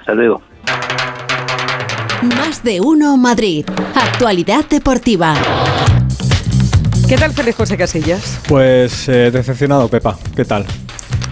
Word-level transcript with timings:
Hasta 0.00 0.14
luego. 0.14 0.42
Más 2.36 2.62
de 2.62 2.80
uno 2.80 3.16
Madrid. 3.16 3.64
Actualidad 3.94 4.64
deportiva. 4.68 5.34
¿Qué 7.08 7.16
tal, 7.16 7.32
Félix 7.32 7.56
José 7.56 7.76
Casillas? 7.76 8.40
Pues 8.48 9.08
eh, 9.08 9.30
decepcionado, 9.30 9.88
Pepa. 9.88 10.16
¿Qué 10.36 10.44
tal? 10.44 10.64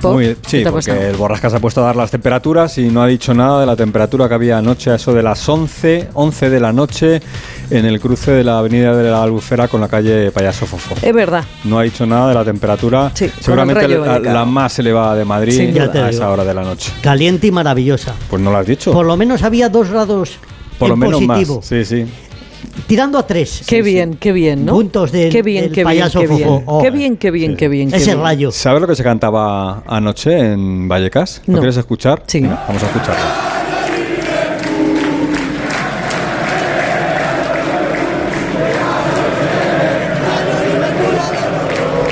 Muy, 0.03 0.37
sí, 0.47 0.65
porque 0.71 1.09
el 1.09 1.17
Borrasca 1.17 1.51
se 1.51 1.57
ha 1.57 1.61
puesto 1.61 1.83
a 1.83 1.87
dar 1.87 1.97
las 1.97 2.11
temperaturas 2.11 2.79
y 2.79 2.89
no 2.89 3.03
ha 3.03 3.07
dicho 3.07 3.35
nada 3.35 3.61
de 3.61 3.67
la 3.67 3.77
temperatura 3.77 4.29
que 4.29 4.35
había 4.35 4.59
anoche, 4.59 4.91
a 4.91 4.95
eso 4.97 5.13
de 5.13 5.23
las 5.23 5.49
11, 5.49 6.09
11 6.15 6.51
de 6.51 6.61
la 6.61 6.73
noche, 6.73 7.21
en 7.71 7.85
el 7.85 8.01
cruce 8.01 8.31
de 8.33 8.45
la 8.45 8.59
avenida 8.59 8.95
de 8.97 9.11
la 9.11 9.23
Albufera 9.23 9.69
con 9.69 9.81
la 9.81 9.89
calle 9.89 10.31
Payaso 10.31 10.67
Fofo. 10.67 10.95
Es 11.03 11.13
verdad. 11.15 11.45
No 11.65 11.79
ha 11.79 11.83
dicho 11.83 12.07
nada 12.07 12.29
de 12.29 12.35
la 12.35 12.45
temperatura, 12.45 13.11
Sí, 13.15 13.31
seguramente 13.41 13.89
la, 13.89 14.19
la 14.19 14.45
más 14.45 14.79
elevada 14.79 15.15
de 15.17 15.25
Madrid 15.25 15.77
a 15.79 16.11
esa 16.11 16.31
hora 16.31 16.45
de 16.45 16.55
la 16.55 16.63
noche. 16.63 16.93
Caliente 17.03 17.47
y 17.47 17.51
maravillosa. 17.51 18.15
Pues 18.31 18.41
no 18.43 18.51
lo 18.51 18.59
has 18.59 18.67
dicho. 18.67 18.93
Por 18.93 19.07
lo 19.07 19.17
menos 19.17 19.43
había 19.43 19.69
dos 19.69 19.91
grados 19.91 20.39
Por 20.79 20.89
lo 20.89 20.95
en 20.95 21.01
menos 21.01 21.23
positivo. 21.25 21.57
más. 21.57 21.67
Sí, 21.67 21.85
sí. 21.85 22.07
Tirando 22.87 23.19
a 23.19 23.27
tres. 23.27 23.63
Qué 23.67 23.83
bien, 23.83 24.15
qué 24.19 24.33
bien, 24.33 24.65
¿no? 24.65 24.73
Puntos 24.73 25.13
del- 25.13 25.31
qué 25.31 25.43
bien, 25.43 25.65
del 25.65 25.71
qué 25.73 25.81
bien, 25.81 25.85
payaso 25.85 26.21
qué 26.21 26.27
bien. 26.27 26.49
fofo. 26.49 26.63
Oh. 26.67 26.83
Qué 26.83 26.91
bien, 26.91 27.17
qué 27.17 27.31
bien, 27.31 27.57
qué 27.57 27.69
bien. 27.69 27.91
qué 27.91 27.97
Ese 27.97 28.13
bien. 28.13 28.21
rayo. 28.23 28.51
¿Sabes 28.51 28.81
lo 28.81 28.87
que 28.89 28.95
se 28.97 29.03
cantaba 29.05 29.83
anoche 29.87 30.39
en 30.39 30.89
Vallecas? 30.89 31.43
¿Lo 31.47 31.55
No. 31.55 31.59
quieres 31.61 31.77
escuchar? 31.77 32.23
Sí. 32.27 32.41
Venga, 32.41 32.65
vamos 32.67 32.83
a 32.83 32.87
escucharlo. 32.87 33.58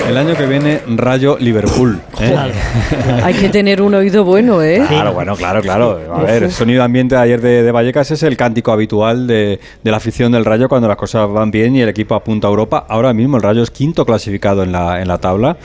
El 0.07 0.17
año 0.17 0.37
que 0.37 0.47
viene, 0.47 0.81
Rayo 0.87 1.37
Liverpool. 1.41 2.01
¿eh? 2.21 2.31
Claro. 2.31 2.53
Hay 3.25 3.35
que 3.35 3.49
tener 3.49 3.83
un 3.83 3.95
oído 3.95 4.25
bueno, 4.25 4.63
¿eh? 4.63 4.85
Claro, 4.87 5.13
bueno, 5.13 5.35
claro, 5.37 5.61
claro. 5.61 6.01
A 6.15 6.23
ver, 6.23 6.45
el 6.45 6.53
sonido 6.53 6.83
ambiente 6.85 7.17
de 7.17 7.21
ayer 7.21 7.41
de, 7.41 7.63
de 7.63 7.73
Vallecas 7.73 8.11
es 8.13 8.23
el 8.23 8.37
cántico 8.37 8.71
habitual 8.71 9.27
de, 9.27 9.59
de 9.83 9.91
la 9.91 9.97
afición 9.97 10.33
del 10.33 10.45
Rayo 10.45 10.69
cuando 10.69 10.87
las 10.87 10.97
cosas 10.97 11.29
van 11.31 11.51
bien 11.51 11.75
y 11.75 11.81
el 11.83 11.89
equipo 11.89 12.15
apunta 12.15 12.47
a 12.47 12.51
Europa. 12.51 12.87
Ahora 12.89 13.13
mismo 13.13 13.37
el 13.37 13.43
Rayo 13.43 13.63
es 13.63 13.71
quinto 13.71 14.07
clasificado 14.07 14.63
en 14.63 14.73
la, 14.73 15.03
en 15.03 15.09
la 15.09 15.19
tabla 15.19 15.57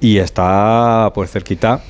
y 0.00 0.16
está 0.18 1.10
pues 1.14 1.30
cerquita 1.30 1.80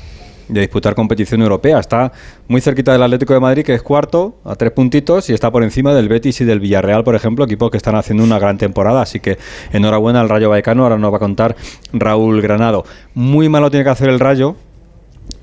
de 0.50 0.60
disputar 0.60 0.94
competición 0.94 1.42
europea. 1.42 1.78
Está 1.78 2.12
muy 2.48 2.60
cerquita 2.60 2.92
del 2.92 3.02
Atlético 3.02 3.34
de 3.34 3.40
Madrid, 3.40 3.64
que 3.64 3.74
es 3.74 3.82
cuarto, 3.82 4.36
a 4.44 4.54
tres 4.56 4.72
puntitos, 4.72 5.30
y 5.30 5.32
está 5.32 5.50
por 5.50 5.62
encima 5.62 5.94
del 5.94 6.08
Betis 6.08 6.40
y 6.40 6.44
del 6.44 6.60
Villarreal, 6.60 7.04
por 7.04 7.14
ejemplo, 7.14 7.44
equipos 7.44 7.70
que 7.70 7.76
están 7.76 7.94
haciendo 7.94 8.24
una 8.24 8.38
gran 8.38 8.58
temporada. 8.58 9.02
Así 9.02 9.20
que 9.20 9.38
enhorabuena 9.72 10.20
al 10.20 10.28
Rayo 10.28 10.50
Vallecano. 10.50 10.82
Ahora 10.82 10.98
nos 10.98 11.12
va 11.12 11.16
a 11.16 11.20
contar 11.20 11.56
Raúl 11.92 12.42
Granado. 12.42 12.84
Muy 13.14 13.48
malo 13.48 13.70
tiene 13.70 13.84
que 13.84 13.90
hacer 13.90 14.08
el 14.08 14.20
Rayo, 14.20 14.56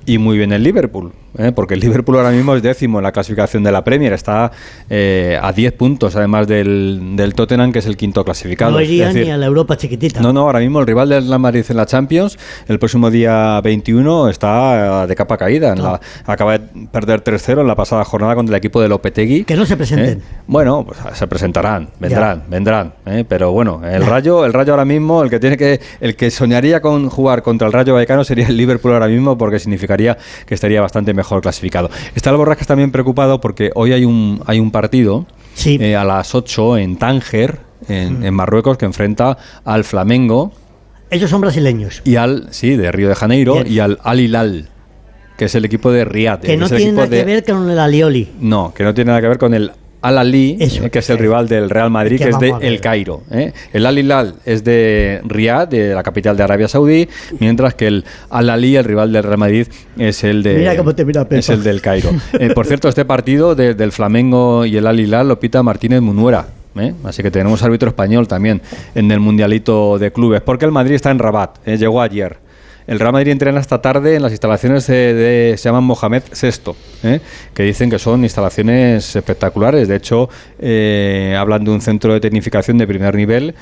y 0.08 0.18
muy 0.18 0.38
bien 0.38 0.52
el 0.52 0.62
Liverpool, 0.62 1.12
¿eh? 1.36 1.52
porque 1.54 1.74
el 1.74 1.80
Liverpool 1.80 2.16
ahora 2.16 2.30
mismo 2.30 2.54
es 2.54 2.62
décimo 2.62 2.98
en 2.98 3.02
la 3.04 3.12
clasificación 3.12 3.62
de 3.62 3.70
la 3.72 3.84
Premier, 3.84 4.12
está 4.12 4.50
eh, 4.88 5.38
a 5.40 5.52
10 5.52 5.72
puntos 5.74 6.16
además 6.16 6.46
del, 6.48 7.14
del 7.14 7.34
Tottenham, 7.34 7.72
que 7.72 7.80
es 7.80 7.86
el 7.86 7.96
quinto 7.96 8.24
clasificado. 8.24 8.72
No 8.72 8.80
iría 8.80 9.08
decir, 9.08 9.24
ni 9.26 9.30
a 9.30 9.36
la 9.36 9.46
Europa 9.46 9.76
chiquitita. 9.76 10.20
no, 10.20 10.32
no, 10.32 10.40
ahora 10.42 10.60
mismo 10.60 10.80
el 10.80 10.86
rival 10.86 11.08
del 11.10 11.28
Real 11.28 11.38
Madrid 11.40 11.64
en 11.68 11.76
la 11.76 11.84
Champions, 11.86 12.38
el 12.68 12.78
próximo 12.78 13.10
día 13.10 13.60
21 13.62 14.28
está 14.30 15.04
eh, 15.04 15.06
de 15.06 15.14
capa 15.14 15.36
caída. 15.36 15.72
en 15.74 15.82
la- 15.82 16.00
acaba 16.26 16.58
de 16.58 16.64
perder 16.90 17.22
3-0 17.22 17.60
en 17.60 17.66
la 17.66 17.74
pasada 17.76 18.04
jornada 18.04 18.34
contra 18.34 18.56
el 18.56 18.58
equipo 18.58 18.80
de 18.80 18.88
Lopetegui. 18.88 19.44
Que 19.44 19.56
no 19.56 19.66
se 19.66 19.76
presenten. 19.76 20.20
¿eh? 20.20 20.22
Bueno, 20.46 20.84
pues 20.86 20.98
se 21.18 21.26
presentarán, 21.26 21.90
vendrán, 22.00 22.38
Ya. 22.38 22.44
vendrán. 22.48 22.92
¿eh? 23.06 23.24
Pero 23.28 23.52
bueno, 23.52 23.82
el 23.84 24.06
Rayo, 24.06 24.46
el 24.46 24.52
Rayo 24.54 24.72
ahora 24.72 24.84
mismo, 24.86 25.22
el 25.22 25.28
que 25.28 25.38
tiene 25.38 25.56
que, 25.58 25.80
el 26.00 26.16
que 26.16 26.30
soñaría 26.30 26.80
con 26.80 27.10
jugar 27.10 27.42
contra 27.42 27.66
el 27.66 27.72
Rayo 27.74 27.92
Vallecano 27.92 28.24
sería 28.24 28.46
el 28.48 28.56
Liverpool 28.56 28.92
ahora 28.94 29.08
mismo, 29.08 29.36
porque 29.36 29.58
significaría 29.58 29.97
que 30.46 30.54
estaría 30.54 30.80
bastante 30.80 31.12
mejor 31.14 31.42
clasificado. 31.42 31.90
Está 32.14 32.30
el 32.30 32.36
Borrascas 32.36 32.66
también 32.66 32.90
preocupado 32.92 33.40
porque 33.40 33.70
hoy 33.74 33.92
hay 33.92 34.04
un, 34.04 34.42
hay 34.46 34.60
un 34.60 34.70
partido 34.70 35.26
Sí. 35.54 35.76
eh, 35.80 35.96
a 35.96 36.04
las 36.04 36.34
8 36.34 36.78
en 36.78 36.96
Tánger, 36.96 37.58
en, 37.88 38.24
en 38.24 38.34
Marruecos, 38.34 38.78
que 38.78 38.84
enfrenta 38.86 39.36
al 39.64 39.82
Flamengo 39.84 40.52
Ellos 41.10 41.30
son 41.30 41.40
brasileños. 41.40 42.00
y 42.04 42.16
al, 42.16 42.48
sí, 42.50 42.76
de 42.76 42.92
Río 42.92 43.08
de 43.08 43.14
Janeiro, 43.14 43.54
Bien. 43.54 43.66
y 43.72 43.78
al 43.80 43.98
Al 44.04 44.20
Hilal, 44.20 44.68
que 45.36 45.46
es 45.46 45.54
el 45.54 45.64
equipo 45.64 45.90
de 45.90 46.04
Riyadh. 46.04 46.40
Que 46.40 46.56
no 46.56 46.68
tiene 46.68 46.92
nada 46.92 47.08
que 47.08 47.24
ver 47.24 47.44
con 47.44 47.68
el 47.70 47.78
Alioli. 47.78 48.28
no, 48.40 48.72
que 48.74 48.84
no 48.84 48.94
tiene 48.94 49.08
nada 49.08 49.20
que 49.20 49.28
ver 49.28 49.38
con 49.38 49.54
el 49.54 49.72
Al 50.00 50.16
Ali, 50.18 50.56
eh, 50.60 50.90
que 50.90 51.00
es 51.00 51.10
el 51.10 51.18
rival 51.18 51.48
del 51.48 51.68
Real 51.70 51.90
Madrid, 51.90 52.18
Que 52.18 52.24
que 52.24 52.30
es 52.30 52.38
de. 52.38 52.54
El 52.60 52.80
Cairo. 52.80 53.22
¿eh? 53.32 53.52
El 53.72 53.84
Al 53.84 53.98
Hilal 53.98 54.34
es 54.44 54.62
de 54.62 55.20
Riyadh, 55.24 55.68
de 55.70 55.94
la 55.94 56.02
capital 56.04 56.36
de 56.36 56.42
Arabia 56.44 56.68
Saudí, 56.68 57.08
mientras 57.40 57.74
que 57.74 57.88
el 57.88 58.04
Al 58.30 58.48
Ali, 58.50 58.76
el 58.76 58.84
rival 58.84 59.12
del 59.12 59.24
Real 59.24 59.38
Madrid, 59.38 59.66
es 59.98 60.22
el 60.22 60.42
de 60.44 60.54
Mira 60.58 60.76
cómo 60.76 60.94
te 60.94 61.04
mira 61.04 61.24
Pepa. 61.24 61.40
es 61.40 61.48
el 61.48 61.62
del 61.64 61.80
Cairo. 61.80 62.10
Eh, 62.38 62.50
por 62.54 62.66
cierto, 62.66 62.88
este 62.88 63.04
partido 63.04 63.54
de- 63.56 63.74
del 63.74 63.90
Flamengo 63.90 64.64
y 64.64 64.76
el 64.76 64.86
Al 64.86 65.00
Hilal 65.00 65.26
lo 65.28 65.40
pita 65.40 65.62
Martínez 65.62 66.00
Munuera. 66.00 66.46
¿eh? 66.78 66.94
Así 67.02 67.22
que 67.22 67.30
tenemos 67.32 67.60
árbitro 67.64 67.88
español 67.88 68.28
también 68.28 68.62
en 68.94 69.10
el 69.10 69.18
mundialito 69.18 69.98
de 69.98 70.12
clubes, 70.12 70.40
porque 70.42 70.64
el 70.64 70.70
Madrid 70.70 70.94
está 70.94 71.10
en 71.10 71.18
Rabat, 71.18 71.58
llegó 71.66 72.00
ayer. 72.00 72.36
El 72.88 72.98
Real 72.98 73.12
Madrid 73.12 73.30
entrena 73.32 73.60
esta 73.60 73.80
tarde 73.80 74.16
en 74.16 74.22
las 74.22 74.32
instalaciones 74.32 74.86
de, 74.88 75.14
de- 75.14 75.56
se 75.58 75.68
llaman 75.68 75.84
Mohamed 75.84 76.22
VI, 76.32 76.72
¿eh? 77.04 77.20
que 77.54 77.62
dicen 77.62 77.90
que 77.90 77.98
son 77.98 78.24
instalaciones 78.24 79.14
espectaculares. 79.14 79.86
De 79.88 79.94
hecho, 79.96 80.28
eh, 80.58 81.36
hablan 81.38 81.62
de 81.64 81.70
un 81.70 81.80
centro 81.82 82.12
de 82.14 82.20
tecnificación 82.20 82.78
de 82.78 82.86
primer 82.86 83.14
nivel 83.14 83.54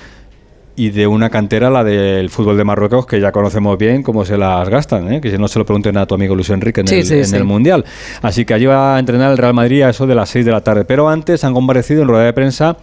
y 0.78 0.90
de 0.90 1.06
una 1.06 1.30
cantera, 1.30 1.70
la 1.70 1.82
del 1.82 2.28
fútbol 2.30 2.56
de 2.56 2.62
Marruecos, 2.64 3.06
que 3.06 3.18
ya 3.18 3.32
conocemos 3.32 3.76
bien 3.78 4.02
cómo 4.02 4.24
se 4.24 4.36
las 4.36 4.68
gastan, 4.68 5.12
¿eh? 5.12 5.20
que 5.20 5.30
si 5.30 5.38
no 5.38 5.48
se 5.48 5.58
lo 5.58 5.64
pregunten 5.66 5.96
a 5.96 6.06
tu 6.06 6.14
amigo 6.14 6.34
Luis 6.34 6.50
Enrique 6.50 6.82
en, 6.82 6.86
Sí, 6.88 6.96
el, 6.96 7.04
sí, 7.06 7.14
en 7.14 7.24
sí. 7.26 7.34
el 7.36 7.44
Mundial. 7.44 7.84
Así 8.22 8.44
que 8.44 8.54
allí 8.54 8.66
va 8.66 8.94
a 8.96 8.98
entrenar 8.98 9.32
el 9.32 9.38
Real 9.38 9.54
Madrid 9.54 9.82
a 9.82 9.90
eso 9.90 10.06
de 10.06 10.14
las 10.14 10.28
6 10.28 10.44
de 10.44 10.52
la 10.52 10.60
tarde. 10.62 10.84
Pero 10.84 11.08
antes 11.08 11.42
han 11.44 11.54
comparecido 11.54 12.02
en 12.02 12.08
rueda 12.08 12.24
de 12.24 12.32
prensa 12.32 12.76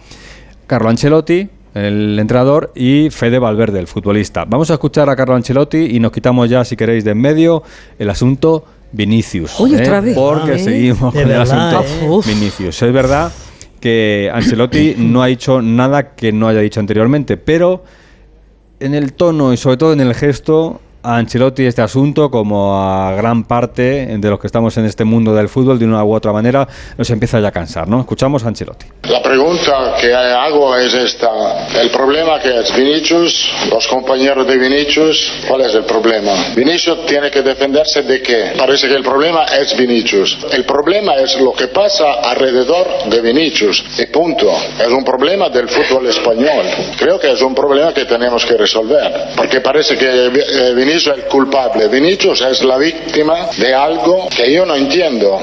Carlo 0.66 0.88
Ancelotti, 0.90 1.48
el 1.74 2.18
entrenador, 2.18 2.72
y 2.74 3.10
Fede 3.10 3.38
Valverde, 3.38 3.80
el 3.80 3.86
futbolista. 3.88 4.44
Vamos 4.46 4.70
a 4.70 4.74
escuchar 4.74 5.10
a 5.10 5.16
Carlo 5.16 5.34
Ancelotti 5.34 5.96
y 5.96 6.00
nos 6.00 6.12
quitamos 6.12 6.48
ya, 6.48 6.64
si 6.64 6.76
queréis, 6.76 7.04
de 7.04 7.10
en 7.10 7.20
medio 7.20 7.62
el 7.98 8.08
asunto 8.10 8.64
Vinicius. 8.92 9.58
Uy, 9.58 9.74
¿eh? 9.74 9.82
otra 9.82 10.00
vez. 10.00 10.14
Porque 10.14 10.52
Ah, 10.52 10.54
¿eh? 10.54 10.58
seguimos 10.58 11.12
De 11.12 11.22
con 11.22 11.30
el 11.30 11.40
asunto 11.40 11.84
¿eh? 11.84 12.20
Vinicius. 12.26 12.80
Es 12.80 12.92
verdad 12.92 13.32
que 13.80 14.30
Ancelotti 14.32 14.94
no 14.98 15.22
ha 15.22 15.26
dicho 15.26 15.60
nada 15.60 16.14
que 16.14 16.32
no 16.32 16.48
haya 16.48 16.60
dicho 16.60 16.80
anteriormente, 16.80 17.36
pero 17.36 17.84
en 18.80 18.94
el 18.94 19.12
tono 19.12 19.52
y 19.52 19.56
sobre 19.56 19.76
todo 19.76 19.92
en 19.92 20.00
el 20.00 20.14
gesto 20.14 20.80
a 21.04 21.16
Ancelotti 21.18 21.66
este 21.66 21.82
asunto, 21.82 22.30
como 22.30 22.82
a 22.82 23.12
gran 23.14 23.44
parte 23.44 24.06
de 24.18 24.30
los 24.30 24.40
que 24.40 24.46
estamos 24.46 24.76
en 24.78 24.86
este 24.86 25.04
mundo 25.04 25.34
del 25.34 25.48
fútbol, 25.48 25.78
de 25.78 25.84
una 25.84 26.02
u 26.02 26.14
otra 26.14 26.32
manera, 26.32 26.66
nos 26.96 27.08
empieza 27.10 27.38
ya 27.40 27.48
a 27.48 27.52
cansar, 27.52 27.86
¿no? 27.86 28.00
Escuchamos 28.00 28.42
a 28.44 28.48
Ancelotti. 28.48 28.86
La 29.10 29.22
pregunta 29.22 29.94
que 30.00 30.14
hago 30.14 30.74
es 30.76 30.94
esta. 30.94 31.68
El 31.78 31.90
problema 31.90 32.40
que 32.40 32.58
es 32.58 32.74
Vinicius, 32.74 33.50
los 33.70 33.86
compañeros 33.86 34.46
de 34.46 34.56
Vinicius, 34.56 35.32
¿cuál 35.46 35.60
es 35.62 35.74
el 35.74 35.84
problema? 35.84 36.32
Vinicius 36.56 37.04
tiene 37.04 37.30
que 37.30 37.42
defenderse 37.42 38.02
de 38.02 38.22
qué? 38.22 38.52
Parece 38.56 38.88
que 38.88 38.94
el 38.94 39.02
problema 39.02 39.44
es 39.44 39.76
Vinicius. 39.76 40.38
El 40.52 40.64
problema 40.64 41.16
es 41.16 41.38
lo 41.38 41.52
que 41.52 41.68
pasa 41.68 42.14
alrededor 42.22 42.86
de 43.10 43.20
Vinicius. 43.20 43.84
Y 43.98 44.06
punto. 44.06 44.50
Es 44.80 44.88
un 44.88 45.04
problema 45.04 45.50
del 45.50 45.68
fútbol 45.68 46.06
español. 46.06 46.64
Creo 46.96 47.18
que 47.18 47.32
es 47.32 47.42
un 47.42 47.54
problema 47.54 47.92
que 47.92 48.06
tenemos 48.06 48.46
que 48.46 48.56
resolver. 48.56 49.28
Porque 49.36 49.60
parece 49.60 49.96
que 49.98 50.26
eh, 50.26 50.74
Vinicius 50.94 51.18
es 51.18 51.24
culpable. 51.24 51.88
Vinicius 51.88 52.40
es 52.42 52.62
la 52.62 52.78
víctima 52.78 53.48
de 53.56 53.74
algo 53.74 54.28
que 54.28 54.52
yo 54.52 54.64
no 54.64 54.76
entiendo. 54.76 55.40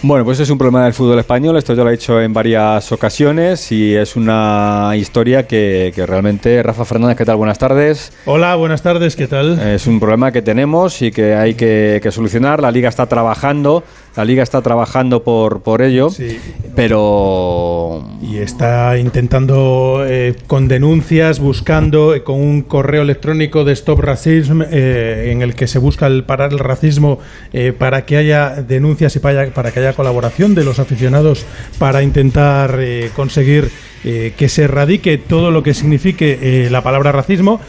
Bueno, 0.00 0.24
pues 0.24 0.38
es 0.38 0.48
un 0.48 0.58
problema 0.58 0.84
del 0.84 0.92
fútbol 0.94 1.18
español, 1.18 1.56
esto 1.56 1.74
ya 1.74 1.82
lo 1.82 1.88
he 1.88 1.92
dicho 1.92 2.20
en 2.22 2.32
varias 2.32 2.92
ocasiones 2.92 3.72
y 3.72 3.96
es 3.96 4.14
una 4.14 4.92
historia 4.96 5.48
que, 5.48 5.92
que 5.92 6.06
realmente, 6.06 6.62
Rafa 6.62 6.84
Fernández, 6.84 7.16
¿qué 7.18 7.24
tal? 7.24 7.34
Buenas 7.34 7.58
tardes. 7.58 8.12
Hola, 8.24 8.54
buenas 8.54 8.80
tardes, 8.80 9.16
¿qué 9.16 9.26
tal? 9.26 9.58
Es 9.58 9.88
un 9.88 9.98
problema 9.98 10.30
que 10.30 10.40
tenemos 10.40 11.02
y 11.02 11.10
que 11.10 11.34
hay 11.34 11.54
que, 11.54 11.98
que 12.00 12.12
solucionar. 12.12 12.62
La 12.62 12.70
liga 12.70 12.88
está 12.88 13.06
trabajando, 13.06 13.82
la 14.14 14.24
liga 14.24 14.44
está 14.44 14.62
trabajando 14.62 15.24
por, 15.24 15.62
por 15.62 15.82
ello, 15.82 16.10
Sí. 16.10 16.38
pero 16.76 18.04
Y 18.22 18.36
está 18.38 18.96
intentando, 18.98 20.04
eh, 20.06 20.36
con 20.46 20.68
denuncias, 20.68 21.40
buscando, 21.40 22.14
eh, 22.14 22.22
con 22.22 22.36
un 22.40 22.62
correo 22.62 23.02
electrónico 23.02 23.64
de 23.64 23.72
Stop 23.72 23.98
Racism, 23.98 24.62
eh, 24.62 25.30
en 25.32 25.42
el 25.42 25.56
que 25.56 25.66
se 25.66 25.80
busca 25.80 26.06
el 26.06 26.22
parar 26.22 26.52
el 26.52 26.60
racismo 26.60 27.18
eh, 27.52 27.72
para 27.76 28.06
que 28.06 28.16
haya 28.16 28.50
denuncias 28.62 29.16
y 29.16 29.18
para, 29.18 29.50
para 29.50 29.72
que 29.72 29.80
haya 29.80 29.87
colaboración 29.92 30.54
de 30.54 30.64
los 30.64 30.78
aficionados 30.78 31.44
para 31.78 32.02
intentar 32.02 32.78
eh, 32.80 33.10
conseguir 33.14 33.70
eh, 34.04 34.32
que 34.36 34.48
se 34.48 34.64
erradique 34.64 35.18
todo 35.18 35.50
lo 35.50 35.62
que 35.62 35.74
signifique 35.74 36.38
eh, 36.40 36.70
la 36.70 36.82
palabra 36.82 37.12
racismo. 37.12 37.60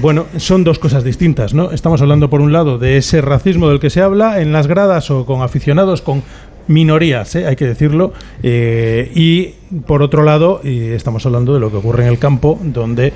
Bueno, 0.00 0.26
son 0.36 0.62
dos 0.62 0.78
cosas 0.78 1.02
distintas, 1.02 1.54
¿no? 1.54 1.72
Estamos 1.72 2.00
hablando 2.00 2.30
por 2.30 2.40
un 2.40 2.52
lado 2.52 2.78
de 2.78 2.98
ese 2.98 3.20
racismo 3.20 3.68
del 3.68 3.80
que 3.80 3.90
se 3.90 4.00
habla 4.00 4.40
en 4.40 4.52
las 4.52 4.68
gradas 4.68 5.10
o 5.10 5.26
con 5.26 5.42
aficionados, 5.42 6.02
con 6.02 6.22
minorías, 6.68 7.34
hay 7.34 7.56
que 7.56 7.66
decirlo, 7.66 8.12
y 8.44 9.54
por 9.86 10.02
otro 10.02 10.22
lado 10.22 10.60
estamos 10.62 11.26
hablando 11.26 11.52
de 11.52 11.58
lo 11.58 11.68
que 11.72 11.78
ocurre 11.78 12.04
en 12.04 12.10
el 12.10 12.20
campo, 12.20 12.60
donde 12.62 13.12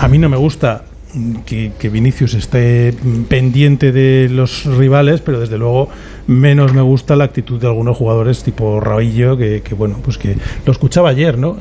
a 0.00 0.06
mí 0.06 0.18
no 0.18 0.28
me 0.28 0.36
gusta 0.36 0.84
que, 1.46 1.88
Vinicius 1.90 2.34
esté 2.34 2.94
pendiente 3.28 3.92
de 3.92 4.28
los 4.28 4.64
rivales, 4.64 5.20
pero 5.20 5.40
desde 5.40 5.58
luego 5.58 5.88
menos 6.28 6.72
me 6.72 6.82
gusta 6.82 7.16
la 7.16 7.24
actitud 7.24 7.60
de 7.60 7.66
algunos 7.66 7.96
jugadores 7.96 8.44
tipo 8.44 8.78
Raillo, 8.78 9.36
que, 9.36 9.62
bueno, 9.76 9.96
pues 10.04 10.16
que 10.16 10.36
lo 10.64 10.72
escuchaba 10.72 11.08
ayer, 11.08 11.38
¿no? 11.38 11.56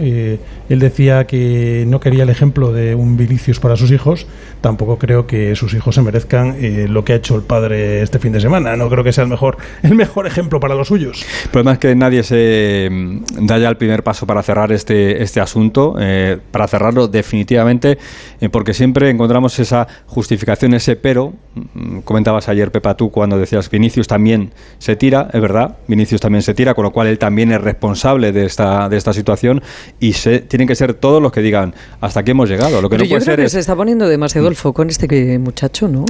Él 0.70 0.80
decía 0.80 1.26
que 1.26 1.86
no 1.88 2.00
quería 2.00 2.24
el 2.24 2.30
ejemplo 2.30 2.74
de 2.74 2.94
un 2.94 3.18
Vinicius 3.18 3.60
para 3.60 3.78
sus 3.78 3.92
hijos, 3.92 4.28
tampoco 4.62 4.98
creo 4.98 5.26
que 5.26 5.56
sus 5.56 5.74
hijos 5.74 5.96
se 5.96 6.02
merezcan 6.02 6.56
eh, 6.60 6.88
lo 6.90 7.06
que 7.06 7.14
ha 7.14 7.16
hecho 7.16 7.36
el 7.36 7.44
padre 7.44 8.02
este 8.02 8.20
fin 8.20 8.34
de 8.34 8.42
semana, 8.42 8.76
no 8.76 8.90
creo 8.90 9.04
que 9.04 9.14
sea 9.14 9.24
el 9.24 9.30
mejor, 9.30 9.58
el 9.84 9.96
mejor 9.96 10.28
ejemplo 10.28 10.60
para 10.60 10.76
los 10.76 10.90
suyos. 10.90 11.26
El 11.46 11.50
problema 11.50 11.74
es 11.74 11.80
que 11.80 11.96
nadie 11.96 12.24
se 12.24 12.90
mm, 12.92 13.46
da 13.46 13.58
ya 13.58 13.70
el 13.70 13.78
primer 13.78 14.04
paso 14.04 14.28
para 14.28 14.44
cerrar 14.44 14.72
este, 14.72 15.24
este 15.24 15.40
asunto, 15.40 15.96
eh, 16.00 16.38
para 16.52 16.68
cerrarlo 16.68 17.08
definitivamente, 17.08 17.98
eh, 18.42 18.50
porque 18.50 18.74
siempre 18.74 19.10
encontramos 19.10 19.58
esa 19.60 19.88
justificación, 20.06 20.74
ese 20.74 20.96
pero. 20.96 21.34
Mm, 21.74 22.00
Comentabas 22.00 22.48
ayer, 22.50 22.72
Pepa, 22.72 22.96
tú 22.96 23.12
cuando 23.12 23.38
decías 23.38 23.70
Vinicius 23.70 24.08
también 24.08 24.52
se 24.80 24.96
tira, 24.96 25.30
es 25.34 25.42
verdad, 25.42 25.78
Vinicius 25.88 26.22
también 26.22 26.42
se 26.42 26.54
tira, 26.54 26.74
con 26.74 26.84
lo 26.84 26.92
cual 26.92 27.08
él 27.08 27.18
también 27.18 27.52
es 27.52 27.60
responsable 27.62 28.32
de 28.32 28.46
esta, 28.46 28.90
de 28.90 28.98
esta 28.98 29.12
situación 29.14 29.62
y 30.00 30.14
se, 30.14 30.40
tienen 30.40 30.68
que 30.68 30.76
ser 30.76 30.94
todos 30.94 31.22
los 31.22 31.32
que 31.32 31.42
digan 31.42 31.74
hasta 32.02 32.20
aquí 32.20 32.32
hemos 32.32 32.50
llegado. 32.50 32.82
Lo 32.82 32.90
que 32.90 32.96
Pero 32.98 33.04
no 33.04 33.10
yo 33.10 33.16
puede 33.16 33.24
creo 33.26 33.36
ser 33.36 33.40
que 33.40 33.46
es- 33.46 33.52
se 33.54 33.60
está 33.60 33.76
poniendo 33.76 34.08
demasiado 34.08 34.48
el 34.48 34.56
foco 34.56 34.82
en 34.84 34.90
este 34.90 35.40
muchacho, 35.40 35.88
¿no? 35.88 36.06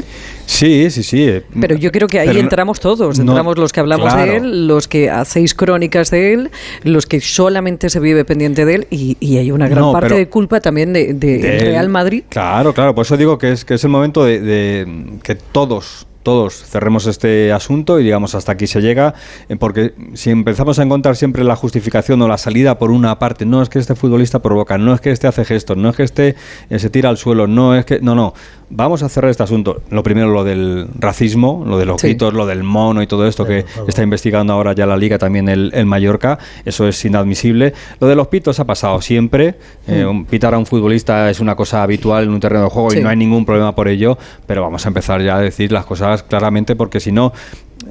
Sí, 0.46 0.90
sí, 0.92 1.04
sí. 1.04 1.24
eh, 1.28 1.44
Pero 1.62 1.76
yo 1.76 1.92
creo 1.92 2.08
que 2.08 2.20
ahí 2.20 2.28
pero 2.28 2.40
entramos 2.40 2.80
todos, 2.80 3.20
no- 3.20 3.32
entramos 3.32 3.58
los 3.58 3.72
que 3.72 3.80
hablamos 3.80 4.14
claro. 4.14 4.32
de 4.32 4.38
él, 4.38 4.68
los 4.68 4.88
que 4.88 5.10
hacéis 5.10 5.54
crónicas 5.54 6.12
de 6.12 6.34
él, 6.34 6.52
los 6.84 7.06
que 7.06 7.22
solamente 7.22 7.90
se 7.90 8.00
vive 8.00 8.26
pendiente 8.26 8.66
de 8.66 8.76
él 8.76 8.88
y, 8.90 9.18
y 9.20 9.38
hay 9.38 9.52
una 9.52 9.68
gran 9.68 9.82
No, 9.82 9.92
parte 9.94 10.16
de 10.16 10.28
culpa 10.30 10.60
también 10.62 10.94
de, 10.94 11.14
de 11.14 11.38
de 11.38 11.60
Real. 11.60 11.90
Madrid. 11.90 12.24
Claro, 12.30 12.74
claro, 12.74 12.96
por 12.96 13.06
eso 13.06 13.18
digo 13.18 13.38
que 13.38 13.52
es, 13.52 13.66
que 13.66 13.76
es 13.76 13.84
el 13.84 13.90
momento 13.90 14.24
de, 14.26 14.40
de 14.42 15.18
que 15.24 15.36
todos 15.36 16.07
todos 16.28 16.56
cerremos 16.66 17.06
este 17.08 17.54
asunto 17.54 18.02
y 18.02 18.04
digamos 18.04 18.36
hasta 18.36 18.52
aquí 18.52 18.68
se 18.68 18.82
llega, 18.82 19.14
eh, 19.48 19.56
porque 19.56 19.94
si 20.14 20.30
empezamos 20.30 20.78
a 20.78 20.84
encontrar 20.84 21.16
siempre 21.16 21.46
la 21.46 21.56
justificación 21.56 22.22
o 22.22 22.28
la 22.28 22.38
salida 22.38 22.78
por 22.78 22.92
una 22.92 23.18
parte, 23.18 23.46
no 23.46 23.62
es 23.62 23.70
que 23.70 23.80
este 23.80 23.96
futbolista 23.96 24.40
provoca, 24.40 24.78
no 24.78 24.94
es 24.94 25.00
que 25.00 25.12
este 25.12 25.28
hace 25.28 25.46
gestos, 25.46 25.78
no 25.78 25.88
es 25.90 25.96
que 25.96 26.04
este 26.04 26.36
eh, 26.70 26.80
se 26.80 26.90
tira 26.90 27.08
al 27.08 27.16
suelo, 27.16 27.48
no 27.48 27.76
es 27.76 27.86
que, 27.86 28.02
no, 28.02 28.14
no, 28.14 28.34
vamos 28.70 29.04
a 29.04 29.08
cerrar 29.08 29.32
este 29.32 29.44
asunto. 29.44 29.82
Lo 29.90 30.04
primero 30.04 30.28
lo 30.28 30.44
del 30.44 30.90
racismo, 31.00 31.64
lo 31.66 31.78
de 31.78 31.86
los 31.86 32.02
Sí. 32.02 32.08
gritos, 32.08 32.34
lo 32.34 32.46
del 32.46 32.64
mono 32.64 33.02
y 33.02 33.08
todo 33.08 33.26
esto 33.26 33.46
que 33.46 33.64
está 33.88 34.04
investigando 34.04 34.52
ahora 34.52 34.74
ya 34.74 34.86
la 34.86 34.98
liga 34.98 35.18
también 35.18 35.48
el, 35.48 35.72
el 35.74 35.86
Mallorca, 35.86 36.40
eso 36.66 36.86
es 36.90 37.06
inadmisible. 37.06 37.74
Lo 38.02 38.08
de 38.10 38.16
los 38.18 38.28
pitos 38.28 38.60
ha 38.60 38.66
pasado 38.66 39.00
siempre, 39.02 39.56
eh, 39.88 40.04
un- 40.06 40.26
pitar 40.26 40.54
a 40.54 40.58
un 40.58 40.66
futbolista 40.66 41.30
es 41.30 41.40
una 41.40 41.56
cosa 41.56 41.84
habitual 41.84 42.26
en 42.26 42.32
un 42.32 42.42
terreno 42.42 42.66
de 42.66 42.70
juego 42.70 42.92
Sí. 42.92 43.00
y 43.00 43.02
no 43.02 43.08
hay 43.08 43.16
ningún 43.16 43.46
problema 43.46 43.74
por 43.74 43.88
ello, 43.88 44.18
pero 44.46 44.62
vamos 44.62 44.84
a 44.86 44.90
empezar 44.90 45.22
ya 45.22 45.38
a 45.38 45.40
decir 45.42 45.72
las 45.72 45.86
cosas 45.86 46.17
claramente 46.24 46.76
porque 46.76 47.00
si 47.00 47.12
no, 47.12 47.34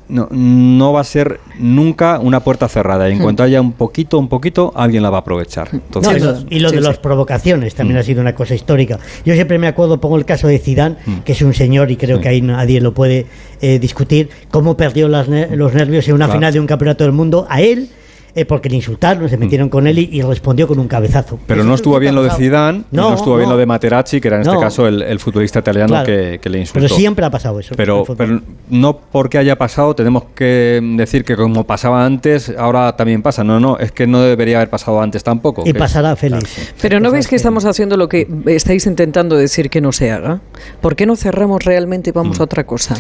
no, 0.09 0.29
no 0.31 0.93
va 0.93 1.01
a 1.01 1.05
ser 1.05 1.41
nunca 1.59 2.19
una 2.19 2.41
puerta 2.41 2.69
cerrada. 2.69 3.09
Y 3.09 3.13
en 3.13 3.19
cuanto 3.21 3.43
haya 3.43 3.61
un 3.61 3.73
poquito, 3.73 4.19
un 4.19 4.29
poquito, 4.29 4.73
alguien 4.77 5.03
la 5.03 5.11
va 5.11 5.19
a 5.19 5.21
aprovechar. 5.21 5.73
No, 5.73 5.81
Entonces, 5.87 6.17
y 6.17 6.21
lo, 6.21 6.37
y 6.51 6.59
lo 6.61 6.69
sí, 6.71 6.75
de 6.77 6.83
sí. 6.83 6.89
las 6.89 6.99
provocaciones 6.99 7.75
también 7.75 7.97
Mm. 7.97 8.01
ha 8.01 8.03
sido 8.03 8.21
una 8.21 8.35
cosa 8.35 8.55
histórica. 8.55 8.99
Yo 9.25 9.35
siempre 9.35 9.59
me 9.59 9.69
acuerdo, 9.69 10.01
pongo 10.01 10.17
el 10.17 10.25
caso 10.25 10.49
de 10.49 10.59
Zidane, 10.59 10.97
Mm. 11.07 11.19
que 11.25 11.33
es 11.33 11.43
un 11.43 11.55
señor 11.55 11.91
y 11.91 11.97
creo 11.97 12.21
que 12.21 12.29
ahí 12.29 12.41
nadie 12.43 12.81
lo 12.81 12.93
puede 12.95 13.27
eh, 13.63 13.79
discutir, 13.79 14.29
cómo 14.51 14.77
perdió 14.77 15.09
las 15.09 15.29
ne- 15.29 15.57
los 15.57 15.73
nervios 15.73 16.07
en 16.09 16.15
una 16.15 16.27
Claro. 16.27 16.39
final 16.41 16.53
de 16.53 16.61
un 16.61 16.67
campeonato 16.67 17.05
del 17.05 17.13
mundo 17.15 17.47
a 17.49 17.63
él. 17.63 17.89
Eh, 18.37 18.45
porque 18.45 18.69
le 18.69 18.77
insultaron, 18.77 19.29
se 19.29 19.37
metieron 19.37 19.69
con 19.69 19.87
él 19.89 19.99
y, 19.99 20.09
y 20.13 20.23
respondió 20.23 20.69
con 20.69 20.79
un 20.79 20.87
cabezazo. 20.87 21.37
Mm. 21.37 21.41
Pero 21.47 21.61
Eso 21.63 21.69
no 21.69 21.75
es 21.75 21.81
estuvo 21.81 21.99
bien 21.99 22.15
lo 22.15 22.23
de. 22.23 22.31
Zidane, 22.31 22.85
no, 22.93 23.15
estuvo 23.15 23.37
bien 23.39 23.49
lo 23.51 23.57
de 23.57 23.67
Materazzi, 23.67 24.21
que 24.21 24.29
era 24.29 24.37
en 24.37 24.43
este 24.43 24.59
caso 24.61 24.87
el, 24.87 25.03
el 25.03 25.19
futbolista 25.19 25.59
italiano 25.59 25.89
Claro. 25.89 26.07
que, 26.07 26.39
que 26.41 26.49
le 26.51 26.61
insultó. 26.61 26.81
Pero 26.87 26.95
siempre 26.95 27.25
ha 27.27 27.31
pasado 27.31 27.59
eso. 27.59 27.75
Pero, 27.77 28.05
no 28.69 28.99
porque 29.11 29.39
haya 29.39 29.57
pasado 29.57 29.95
tenemos 29.95 30.25
que 30.35 30.81
decir 30.97 31.25
que 31.25 31.35
como 31.37 31.65
pasaba 31.65 32.05
antes, 32.05 32.53
ahora 32.59 32.95
también 32.95 33.23
pasa. 33.23 33.43
No, 33.43 33.59
no, 33.59 33.79
es 33.79 33.91
que 33.93 34.07
no 34.07 34.21
debería 34.21 34.59
haber 34.59 34.71
pasado 34.71 35.01
antes 35.01 35.25
tampoco. 35.25 35.63
y 35.67 35.73
pasará, 35.73 36.15
Félix. 36.17 36.73
Pero 36.81 37.01
¿no 37.01 37.11
veis 37.11 37.27
que 37.29 37.37
estamos 37.37 37.65
haciendo 37.65 37.97
lo 37.97 38.09
que 38.09 38.29
estáis 38.47 38.87
intentando 38.87 39.37
decir 39.37 39.71
que 39.71 39.81
no 39.81 39.93
se 39.93 40.11
haga? 40.13 40.41
¿Por 40.81 40.95
qué 40.97 41.07
no 41.07 41.17
cerramos 41.17 41.65
realmente 41.65 42.11
y 42.11 42.13
Mm. 42.13 42.17
vamos 42.17 42.41
a 42.41 42.45
otra 42.45 42.65
cosa? 42.65 42.97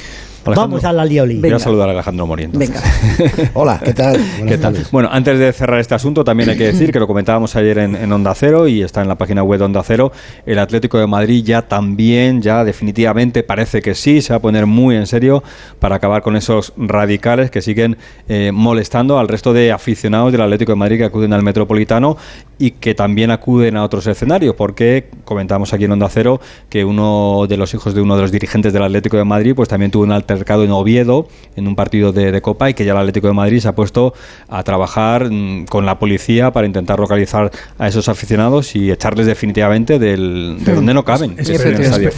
Alejandro, 0.47 0.69
Vamos 0.79 0.85
a 0.85 0.93
la 0.93 1.05
Lioli. 1.05 1.35
Voy 1.35 1.43
Venga. 1.43 1.57
a 1.57 1.59
saludar 1.59 1.89
a 1.89 1.93
Alejandro 1.93 2.27
Mori. 2.27 2.45
entonces. 2.45 2.71
Venga. 2.71 3.51
Hola, 3.55 3.81
¿qué 3.85 3.93
tal? 3.93 4.17
Buenas 4.17 4.39
¿Qué 4.49 4.59
tal? 4.59 4.73
tardes. 4.75 4.91
Bueno, 4.91 5.09
antes 5.13 5.39
de 5.39 5.53
cerrar 5.53 5.81
este 5.81 5.95
asunto, 5.95 6.25
también 6.25 6.51
hay 6.51 6.57
que 6.57 6.65
decir 6.65 6.93
que 6.93 6.99
lo 6.99 7.07
comentábamos 7.07 7.55
ayer 7.57 7.79
en, 7.79 7.97
en 7.97 8.13
Onda 8.13 8.35
Cero 8.35 8.69
y 8.69 8.83
está 8.83 9.03
en 9.03 9.09
la 9.09 9.17
página 9.17 9.43
web 9.43 9.59
de 9.59 9.65
Onda 9.65 9.83
Cero. 9.85 10.13
El 10.45 10.59
Atlético 10.59 10.99
de 10.99 11.07
Madrid 11.07 11.43
ya 11.45 11.63
también, 11.63 12.43
ya 12.43 12.65
definitivamente 12.65 13.43
parece 13.43 13.83
que 13.83 13.95
sí, 13.95 14.23
se 14.23 14.33
va 14.33 14.37
a 14.39 14.41
poner 14.41 14.67
muy 14.67 14.97
en 14.97 15.07
serio 15.07 15.43
para 15.79 15.97
acabar 15.97 16.23
con 16.23 16.37
esos 16.37 16.73
radicales 16.77 17.51
que 17.51 17.63
siguen 17.63 17.97
eh, 18.29 18.51
molestando 18.53 19.19
al 19.19 19.29
resto 19.29 19.53
de 19.53 19.73
aficionados 19.73 20.33
del 20.33 20.41
Atlético 20.43 20.73
de 20.73 20.77
Madrid 20.77 20.99
que 20.99 21.05
acuden 21.05 21.33
al 21.33 21.43
Metropolitano 21.43 22.17
y 22.59 22.71
que 22.73 22.95
también 22.95 23.31
acuden 23.31 23.77
a 23.77 23.85
otros 23.85 24.07
escenarios, 24.07 24.55
porque 24.55 25.09
comentamos 25.25 25.73
aquí 25.75 25.85
en 25.85 25.93
Onda 25.93 26.09
Cero 26.09 26.41
que 26.71 26.85
uno 26.85 27.47
de 27.49 27.57
los 27.57 27.75
hijos 27.75 27.95
de 27.95 28.01
uno 28.01 28.17
de 28.17 28.23
los 28.23 28.33
dirigentes 28.33 28.73
del 28.73 28.83
Atlético 28.83 29.17
de 29.19 29.25
Madrid 29.25 29.55
pues 29.55 29.69
también 29.69 29.91
tuvo 29.91 30.05
un 30.05 30.13
altercado 30.13 30.65
en 30.65 30.71
Oviedo 30.71 31.29
en 31.57 31.67
un 31.69 31.77
partido 31.77 32.13
de, 32.13 32.33
de 32.33 32.41
Copa 32.41 32.71
y 32.71 32.75
que 32.75 32.85
ya 32.85 32.93
el 32.93 32.99
Atlético 32.99 33.27
de 33.27 33.35
Madrid 33.35 33.61
se 33.61 33.69
ha 33.69 33.75
puesto 33.75 34.15
a 34.49 34.63
trabajar 34.63 35.31
mm, 35.31 35.67
con 35.67 35.85
la 35.87 35.99
policía 35.99 36.51
para 36.53 36.67
intentar 36.67 36.99
localizar 36.99 37.51
a 37.79 37.89
esos 37.89 38.09
aficionados 38.09 38.75
y 38.75 38.91
echarles 38.91 39.27
definitivamente 39.27 39.99
del, 39.99 40.57
de 40.65 40.75
donde 40.75 40.95
no 40.95 41.05
caben. 41.05 41.35
es 41.39 41.51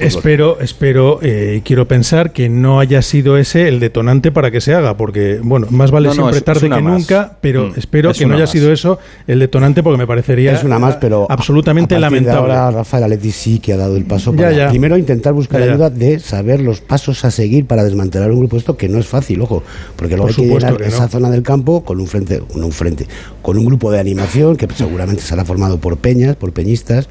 Espero, 0.00 0.61
espero, 0.61 1.19
eh, 1.23 1.62
quiero 1.64 1.88
pensar 1.88 2.32
que 2.32 2.49
no 2.49 2.81
haya 2.81 3.02
sido 3.02 3.37
ese 3.38 3.69
el 3.69 3.81
detonante 3.81 4.31
para 4.32 4.50
que 4.50 4.61
se 4.61 4.75
haga, 4.75 4.96
porque, 4.96 5.40
bueno, 5.43 5.67
más 5.70 5.90
vale 5.90 6.08
No, 6.08 6.14
no, 6.14 6.23
siempre 6.23 6.40
tarde 6.43 6.69
que 6.70 6.81
más. 6.81 6.82
nunca, 6.82 7.37
pero 7.40 7.58
Mm, 7.69 7.73
espero 7.76 8.11
es 8.11 8.19
que 8.19 8.26
no 8.26 8.35
haya 8.35 8.44
más. 8.44 8.50
sido 8.50 8.73
eso 8.73 8.99
el 9.26 9.38
detonante 9.40 9.82
porque 9.82 9.99
me 9.99 10.06
parecería 10.29 10.53
Es 10.53 10.65
una 10.65 10.79
más, 10.79 10.97
pero 10.97 11.27
absolutamente 11.29 11.95
a 11.95 12.01
lamentable. 12.01 12.39
ahora 12.55 12.71
Rafael 12.71 13.05
Aleti 13.05 13.31
sí 13.31 13.59
que 13.59 13.73
ha 13.73 13.77
dado 13.77 13.97
el 13.97 14.05
paso 14.05 14.33
para 14.35 14.53
ya. 14.53 14.69
primero 14.69 14.97
intentar 14.97 15.33
buscar 15.33 15.61
Ya, 15.61 15.73
ayuda 15.73 15.91
de 15.91 16.19
saber 16.19 16.61
los 16.61 16.81
pasos 16.81 17.25
a 17.25 17.31
seguir 17.31 17.67
para 17.67 17.85
desmantelar 17.85 18.31
un 18.31 18.39
grupo 18.41 18.57
esto 18.57 18.77
que 18.77 18.89
no 18.89 18.99
es 18.99 19.07
fácil, 19.07 19.41
ojo, 19.41 19.63
porque 19.97 20.17
luego 20.17 20.29
Por 20.29 20.31
hay 20.31 20.37
que 20.37 20.55
llenar 20.55 20.77
que 20.77 20.83
no. 20.85 20.89
esa 20.89 21.09
zona 21.09 21.31
del 21.31 21.43
campo 21.43 21.85
con 21.85 22.01
un 22.01 22.07
frente, 22.07 22.43
no 22.55 22.67
un 22.67 22.73
frente, 22.73 23.07
con 23.43 23.59
un 23.59 23.65
grupo 23.65 23.91
de 23.91 24.01
animación 24.01 24.57
que 24.57 24.69
seguramente 24.75 25.23
será 25.23 25.45
formado 25.45 25.79
por 25.79 25.97
peñas, 25.99 26.37
por 26.37 26.53
peñistas 26.53 27.09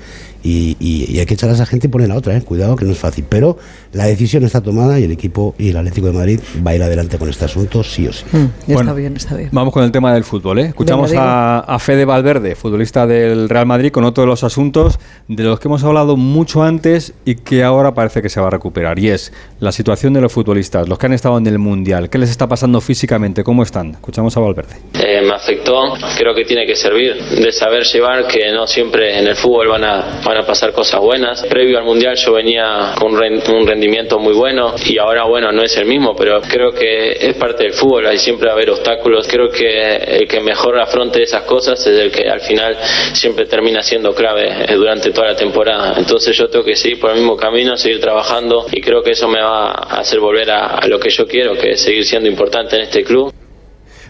y, 0.48 0.78
y- 0.80 1.12
y 1.16 1.20
hay 1.20 1.26
que 1.26 1.34
echar 1.34 1.50
a 1.50 1.54
esa 1.54 1.66
gente 1.66 1.88
y 1.88 1.90
poner 1.90 2.12
a 2.12 2.16
otra, 2.16 2.36
¿eh? 2.38 2.42
cuidado 2.42 2.76
que 2.76 2.86
no 2.86 2.92
es 2.92 2.98
fácil, 2.98 3.26
pero 3.28 3.58
la 3.94 4.06
decisión 4.06 4.44
está 4.44 4.62
tomada 4.62 5.00
y 5.00 5.04
el 5.04 5.12
equipo 5.12 5.56
y 5.58 5.70
el 5.70 5.78
Atlético 5.78 6.08
de 6.08 6.14
Madrid 6.14 6.40
va 6.66 6.72
a 6.72 6.76
ir 6.76 6.84
adelante 6.84 7.18
con 7.18 7.30
este 7.30 7.46
asunto 7.46 7.84
sí 7.84 8.08
o 8.08 8.14
sí. 8.14 8.24
Mm, 8.32 8.38
está 8.38 8.74
Bueno, 8.74 8.96
bien, 8.96 9.16
está 9.16 9.36
bien. 9.36 9.50
Vamos 9.52 9.74
con 9.74 9.84
el 9.84 9.92
tema 9.92 10.14
del 10.14 10.24
fútbol. 10.24 10.60
¿eh? 10.60 10.66
Escuchamos 10.68 11.10
Venga, 11.12 11.60
a, 11.60 11.76
a 11.76 11.80
Fede 11.80 12.06
Valverde, 12.06 12.56
futbolista 12.56 13.06
del 13.08 13.50
Real 13.50 13.66
Madrid, 13.66 13.92
con 13.92 14.04
otro 14.04 14.24
de 14.24 14.28
los 14.28 14.44
asuntos 14.44 15.00
de 15.28 15.44
los 15.44 15.60
que 15.60 15.68
hemos 15.68 15.84
hablado 15.84 16.16
mucho 16.18 16.64
antes 16.64 17.14
y 17.26 17.36
que 17.36 17.64
ahora 17.64 17.94
parece 17.94 18.22
que 18.22 18.30
se 18.30 18.40
va 18.40 18.48
a 18.48 18.52
recuperar. 18.52 19.00
Y 19.00 19.10
es 19.10 19.34
la 19.60 19.72
situación 19.72 20.14
de 20.14 20.22
los 20.22 20.32
futbolistas, 20.32 20.88
los 20.88 20.98
que 20.98 21.06
han 21.08 21.14
estado 21.14 21.38
en 21.38 21.48
el 21.48 21.60
Mundial. 21.60 22.10
¿Qué 22.10 22.18
les 22.18 22.30
está 22.30 22.48
pasando 22.48 22.80
físicamente? 22.82 23.44
¿Cómo 23.44 23.64
están? 23.64 23.92
Escuchamos 23.92 24.36
a 24.38 24.40
Valverde. 24.40 24.76
Eh, 24.94 25.22
me 25.28 25.34
afectó, 25.36 25.82
creo 26.18 26.34
que 26.36 26.46
tiene 26.46 26.66
que 26.66 26.76
servir 26.76 27.16
de 27.16 27.52
saber 27.52 27.84
llevar 27.84 28.28
que 28.28 28.52
no 28.54 28.68
siempre 28.68 29.20
en 29.20 29.28
el 29.28 29.36
fútbol 29.36 29.68
van 29.70 29.84
a, 29.84 30.22
van 30.24 30.37
a 30.38 30.46
pasar 30.46 30.72
cosas 30.72 31.00
buenas. 31.02 31.42
Previo 31.44 31.78
al 31.78 31.84
Mundial 31.84 32.16
yo 32.16 32.34
venía 32.34 32.94
con 33.00 33.14
un 33.14 33.20
ren- 33.20 33.44
un 33.54 33.68
rendimiento 33.68 34.20
muy 34.20 34.34
bueno 34.34 34.76
y 34.86 34.98
ahora 34.98 35.24
bueno 35.26 35.52
no 35.52 35.64
es 35.64 35.76
el 35.78 35.86
mismo, 35.86 36.16
pero 36.16 36.42
creo 36.42 36.72
que 36.72 37.12
es 37.20 37.36
parte 37.36 37.64
del 37.64 37.74
fútbol, 37.74 38.06
hay 38.08 38.18
siempre 38.18 38.50
a 38.50 38.54
haber 38.54 38.70
obstáculos. 38.70 39.28
Creo 39.28 39.50
que 39.50 39.96
el 39.96 40.28
que 40.28 40.40
mejor 40.42 40.80
afronte 40.80 41.22
esas 41.24 41.44
cosas 41.44 41.80
es 41.86 42.00
el 42.00 42.12
que 42.12 42.30
al 42.30 42.42
final 42.42 42.78
siempre 43.14 43.46
termina 43.46 43.82
siendo 43.84 44.14
clave 44.14 44.48
eh, 44.68 44.76
durante 44.76 45.12
toda 45.12 45.28
la 45.28 45.36
temporada. 45.36 45.96
Entonces 45.98 46.36
yo 46.38 46.50
tengo 46.50 46.66
que 46.66 46.76
seguir 46.76 47.00
por 47.00 47.12
el 47.12 47.18
mismo 47.18 47.36
camino, 47.38 47.78
seguir 47.78 48.00
trabajando 48.00 48.66
y 48.72 48.82
creo 48.82 49.02
que 49.04 49.12
eso 49.12 49.28
me 49.28 49.42
va 49.42 49.72
a 49.72 50.00
hacer 50.00 50.20
volver 50.20 50.50
a, 50.52 50.78
a 50.78 50.88
lo 50.88 51.00
que 51.00 51.10
yo 51.10 51.26
quiero, 51.28 51.54
que 51.56 51.72
es 51.72 51.82
seguir 51.82 52.06
siendo 52.06 52.30
importante 52.30 52.76
en 52.76 52.84
este 52.84 53.04
club. 53.04 53.34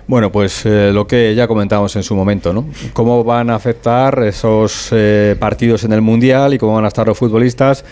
Bueno, 0.08 0.32
pues 0.32 0.66
eh, 0.66 0.92
lo 0.94 1.06
que 1.06 1.36
ya 1.36 1.48
comentamos 1.48 1.96
en 1.98 2.04
su 2.04 2.16
momento, 2.16 2.54
¿no? 2.54 2.66
¿Cómo 2.94 3.24
van 3.26 3.50
a 3.50 3.56
afectar 3.56 4.24
esos 4.24 4.90
eh, 4.92 5.36
partidos 5.38 5.84
en 5.84 5.92
el 5.92 6.02
Mundial 6.02 6.54
y 6.54 6.58
cómo 6.58 6.76
van 6.76 6.86
a 6.86 6.88
estar 6.88 7.06
los 7.08 7.18
futbolistas 7.18 7.84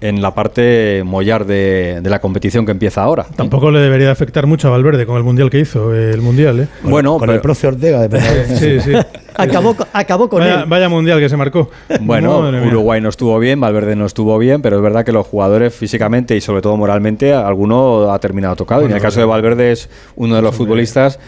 en 0.00 0.20
la 0.20 0.34
parte 0.34 1.04
mollar 1.06 1.44
de, 1.46 2.00
de 2.02 2.10
la 2.10 2.20
competición 2.20 2.66
que 2.66 2.72
empieza 2.72 3.04
ahora? 3.04 3.26
¿eh? 3.30 3.34
Tampoco 3.36 3.70
le 3.70 3.78
debería 3.78 4.10
afectar 4.10 4.48
mucho 4.48 4.66
a 4.66 4.70
Valverde 4.72 5.06
con 5.06 5.16
el 5.18 5.22
mundial 5.22 5.50
que 5.50 5.60
hizo, 5.60 5.94
el 5.94 6.20
mundial, 6.20 6.58
¿eh? 6.58 6.68
Bueno, 6.82 7.12
con 7.12 7.20
pero- 7.20 7.34
el 7.34 7.40
profe 7.40 7.68
Ortega 7.68 8.08
de 8.08 8.20
Sí, 8.58 8.80
sí. 8.80 8.92
Acabó, 9.36 9.76
acabó 9.92 10.28
con 10.28 10.40
Vaya, 10.40 10.62
él. 10.62 10.64
vaya 10.66 10.88
mundial 10.88 11.20
que 11.20 11.28
se 11.28 11.36
marcó. 11.36 11.70
Bueno, 12.00 12.40
Madre 12.42 12.58
mía. 12.60 12.68
Uruguay 12.70 13.00
no 13.00 13.08
estuvo 13.08 13.38
bien, 13.38 13.60
Valverde 13.60 13.94
no 13.94 14.04
estuvo 14.06 14.36
bien, 14.36 14.60
pero 14.62 14.76
es 14.76 14.82
verdad 14.82 15.04
que 15.04 15.12
los 15.12 15.26
jugadores 15.28 15.72
físicamente 15.72 16.34
y 16.36 16.40
sobre 16.40 16.60
todo 16.60 16.76
moralmente, 16.76 17.32
alguno 17.32 18.12
ha 18.12 18.18
terminado 18.18 18.56
tocado. 18.56 18.82
y 18.82 18.86
en 18.86 18.92
el 18.92 19.00
caso 19.00 19.20
de 19.20 19.26
Valverde 19.26 19.70
es 19.70 19.88
uno 20.16 20.34
de 20.34 20.42
los 20.42 20.54
futbolistas 20.56 21.20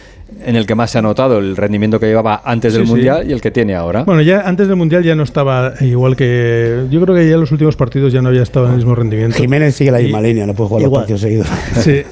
en 0.45 0.57
el 0.57 0.67
que 0.67 0.75
más 0.75 0.91
se 0.91 0.99
ha 0.99 1.03
notado 1.03 1.39
el 1.39 1.57
rendimiento 1.57 2.01
que 2.01 2.07
llevaba 2.07 2.43
antes 2.45 2.73
del 2.73 2.83
Sí, 2.83 2.87
sí. 2.89 2.93
Mundial 2.93 3.29
y 3.31 3.33
el 3.33 3.41
que 3.41 3.51
tiene 3.51 3.75
ahora. 3.75 4.05
Bueno, 4.05 4.21
ya 4.23 4.41
antes 4.43 4.67
del 4.69 4.77
Mundial 4.77 5.03
ya 5.03 5.15
no 5.15 5.23
estaba 5.23 5.75
igual 5.81 6.17
que... 6.17 6.85
Yo 6.91 7.01
creo 7.03 7.15
que 7.15 7.27
ya 7.29 7.35
en 7.35 7.41
los 7.41 7.53
últimos 7.53 7.77
partidos 7.77 8.13
ya 8.13 8.21
no 8.23 8.29
había 8.31 8.43
estado 8.43 8.67
en 8.67 8.73
el 8.73 8.77
mismo 8.79 8.95
rendimiento. 8.95 9.37
Jiménez 9.39 9.75
sigue 9.75 9.91
la 9.91 9.99
misma 9.99 10.21
Y- 10.21 10.25
línea, 10.25 10.47
no 10.47 10.55
puede 10.55 10.69
jugar 10.69 10.83
Igual. 10.83 11.07
los 11.09 11.21
partidos 11.21 11.21
seguidos. 11.21 11.47
Sí, 11.81 12.03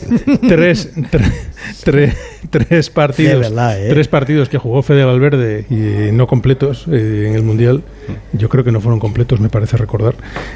tres, 0.49 0.95
tre- 1.11 1.33
tres, 1.85 2.17
tres 2.51 2.91
partidos, 2.91 3.41
verdad, 3.41 3.81
¿eh? 3.81 3.89
tres 3.91 4.09
partidos 4.09 4.49
que 4.49 4.59
jugó 4.59 4.83
Fede 4.83 5.05
Valverde 5.05 5.67
y 5.71 6.13
no 6.13 6.27
completos 6.27 6.87
eh, 6.91 7.27
en 7.29 7.35
el 7.35 7.43
mundial. 7.43 7.83
Yo 8.33 8.49
creo 8.49 8.65
que 8.65 8.73
no 8.73 8.81
fueron 8.81 8.99
completos, 9.01 9.41
me 9.41 9.49
parece 9.49 9.77
recordar. 9.77 10.15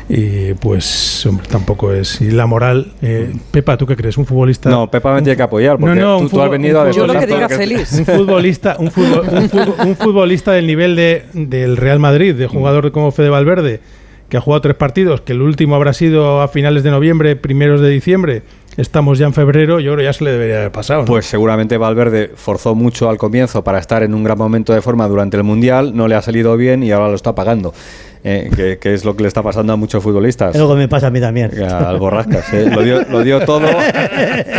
Y 0.08 0.54
pues 0.54 1.24
hombre, 1.26 1.46
tampoco 1.48 1.92
es. 1.92 2.20
Y 2.20 2.30
la 2.30 2.46
moral, 2.46 2.92
eh, 3.02 3.32
Pepa, 3.50 3.76
¿tú 3.76 3.86
qué 3.86 3.96
crees? 3.96 4.16
Un 4.18 4.26
futbolista. 4.26 4.68
No, 4.70 4.90
Pepa 4.90 5.14
me 5.14 5.22
tiene 5.22 5.36
que 5.36 5.42
apoyar 5.42 5.78
porque 5.78 5.94
No, 6.00 6.00
no, 6.12 6.16
tú, 6.18 6.24
un 6.24 6.30
tú 6.30 6.42
has 6.42 6.50
venido 6.50 6.80
a 6.80 6.90
Yo 6.90 7.06
lo 7.06 7.12
que 7.18 7.26
diga 7.26 7.48
que- 7.48 7.56
feliz. 7.56 7.92
un 7.92 8.04
futbolista, 8.06 8.76
un, 8.78 8.90
fútbol- 8.90 9.28
un 9.32 9.50
fútbol- 9.50 9.86
un 9.86 9.96
futbolista 9.96 10.52
del 10.52 10.66
nivel 10.66 10.96
de, 10.96 11.24
del 11.32 11.76
Real 11.76 11.98
Madrid, 11.98 12.34
de 12.34 12.46
jugador 12.46 12.90
como 12.92 13.10
Fede 13.12 13.28
Valverde, 13.28 13.80
que 14.28 14.36
ha 14.36 14.40
jugado 14.40 14.60
tres 14.60 14.74
partidos, 14.76 15.20
que 15.20 15.32
el 15.32 15.40
último 15.42 15.76
habrá 15.76 15.92
sido 15.92 16.42
a 16.42 16.48
finales 16.48 16.82
de 16.82 16.90
noviembre, 16.90 17.36
primeros 17.36 17.80
de 17.80 17.90
diciembre. 17.90 18.42
Estamos 18.76 19.18
ya 19.18 19.24
en 19.26 19.32
febrero, 19.32 19.80
yo 19.80 19.92
creo 19.92 19.98
que 19.98 20.04
ya 20.04 20.12
se 20.12 20.22
le 20.24 20.32
debería 20.32 20.56
haber 20.58 20.70
pasado. 20.72 21.00
¿no? 21.00 21.06
Pues 21.06 21.24
seguramente 21.24 21.78
Valverde 21.78 22.30
forzó 22.34 22.74
mucho 22.74 23.08
al 23.08 23.16
comienzo 23.16 23.64
para 23.64 23.78
estar 23.78 24.02
en 24.02 24.12
un 24.12 24.22
gran 24.22 24.36
momento 24.36 24.74
de 24.74 24.82
forma 24.82 25.08
durante 25.08 25.38
el 25.38 25.44
Mundial, 25.44 25.96
no 25.96 26.08
le 26.08 26.14
ha 26.14 26.20
salido 26.20 26.54
bien 26.58 26.82
y 26.82 26.92
ahora 26.92 27.08
lo 27.08 27.14
está 27.14 27.34
pagando, 27.34 27.72
eh, 28.22 28.50
que, 28.54 28.76
que 28.76 28.92
es 28.92 29.02
lo 29.06 29.16
que 29.16 29.22
le 29.22 29.28
está 29.28 29.42
pasando 29.42 29.72
a 29.72 29.76
muchos 29.76 30.02
futbolistas. 30.02 30.54
Es 30.54 30.60
lo 30.60 30.68
que 30.68 30.74
me 30.74 30.88
pasa 30.88 31.06
a 31.06 31.10
mí 31.10 31.20
también. 31.22 31.52
Al 31.64 31.98
Borrascas, 31.98 32.52
eh. 32.52 32.68
lo, 32.70 32.82
dio, 32.82 33.00
lo 33.08 33.22
dio 33.22 33.40
todo, 33.46 33.62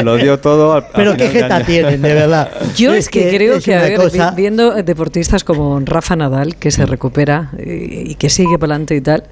lo 0.03 0.15
dio 0.17 0.39
todo. 0.39 0.73
al- 0.73 0.83
al 0.85 0.89
Pero 0.95 1.15
qué 1.15 1.27
jeta 1.29 1.57
año. 1.57 1.65
tienen, 1.65 2.01
de 2.01 2.13
verdad. 2.15 2.49
Yo 2.75 2.95
es 2.95 3.09
que, 3.09 3.29
creo 3.29 3.57
es 3.57 3.65
que, 3.65 3.75
a 3.75 3.81
ver, 3.83 3.97
cosa- 3.97 4.31
vi- 4.31 4.35
viendo 4.41 4.71
deportistas 4.81 5.43
como 5.43 5.79
Rafa 5.85 6.15
Nadal, 6.15 6.55
que 6.55 6.71
se 6.71 6.87
recupera 6.87 7.51
y, 7.63 8.11
y 8.13 8.15
que 8.15 8.31
sigue 8.31 8.57
para 8.57 8.73
adelante 8.73 8.95
y 8.95 9.01
tal, 9.01 9.25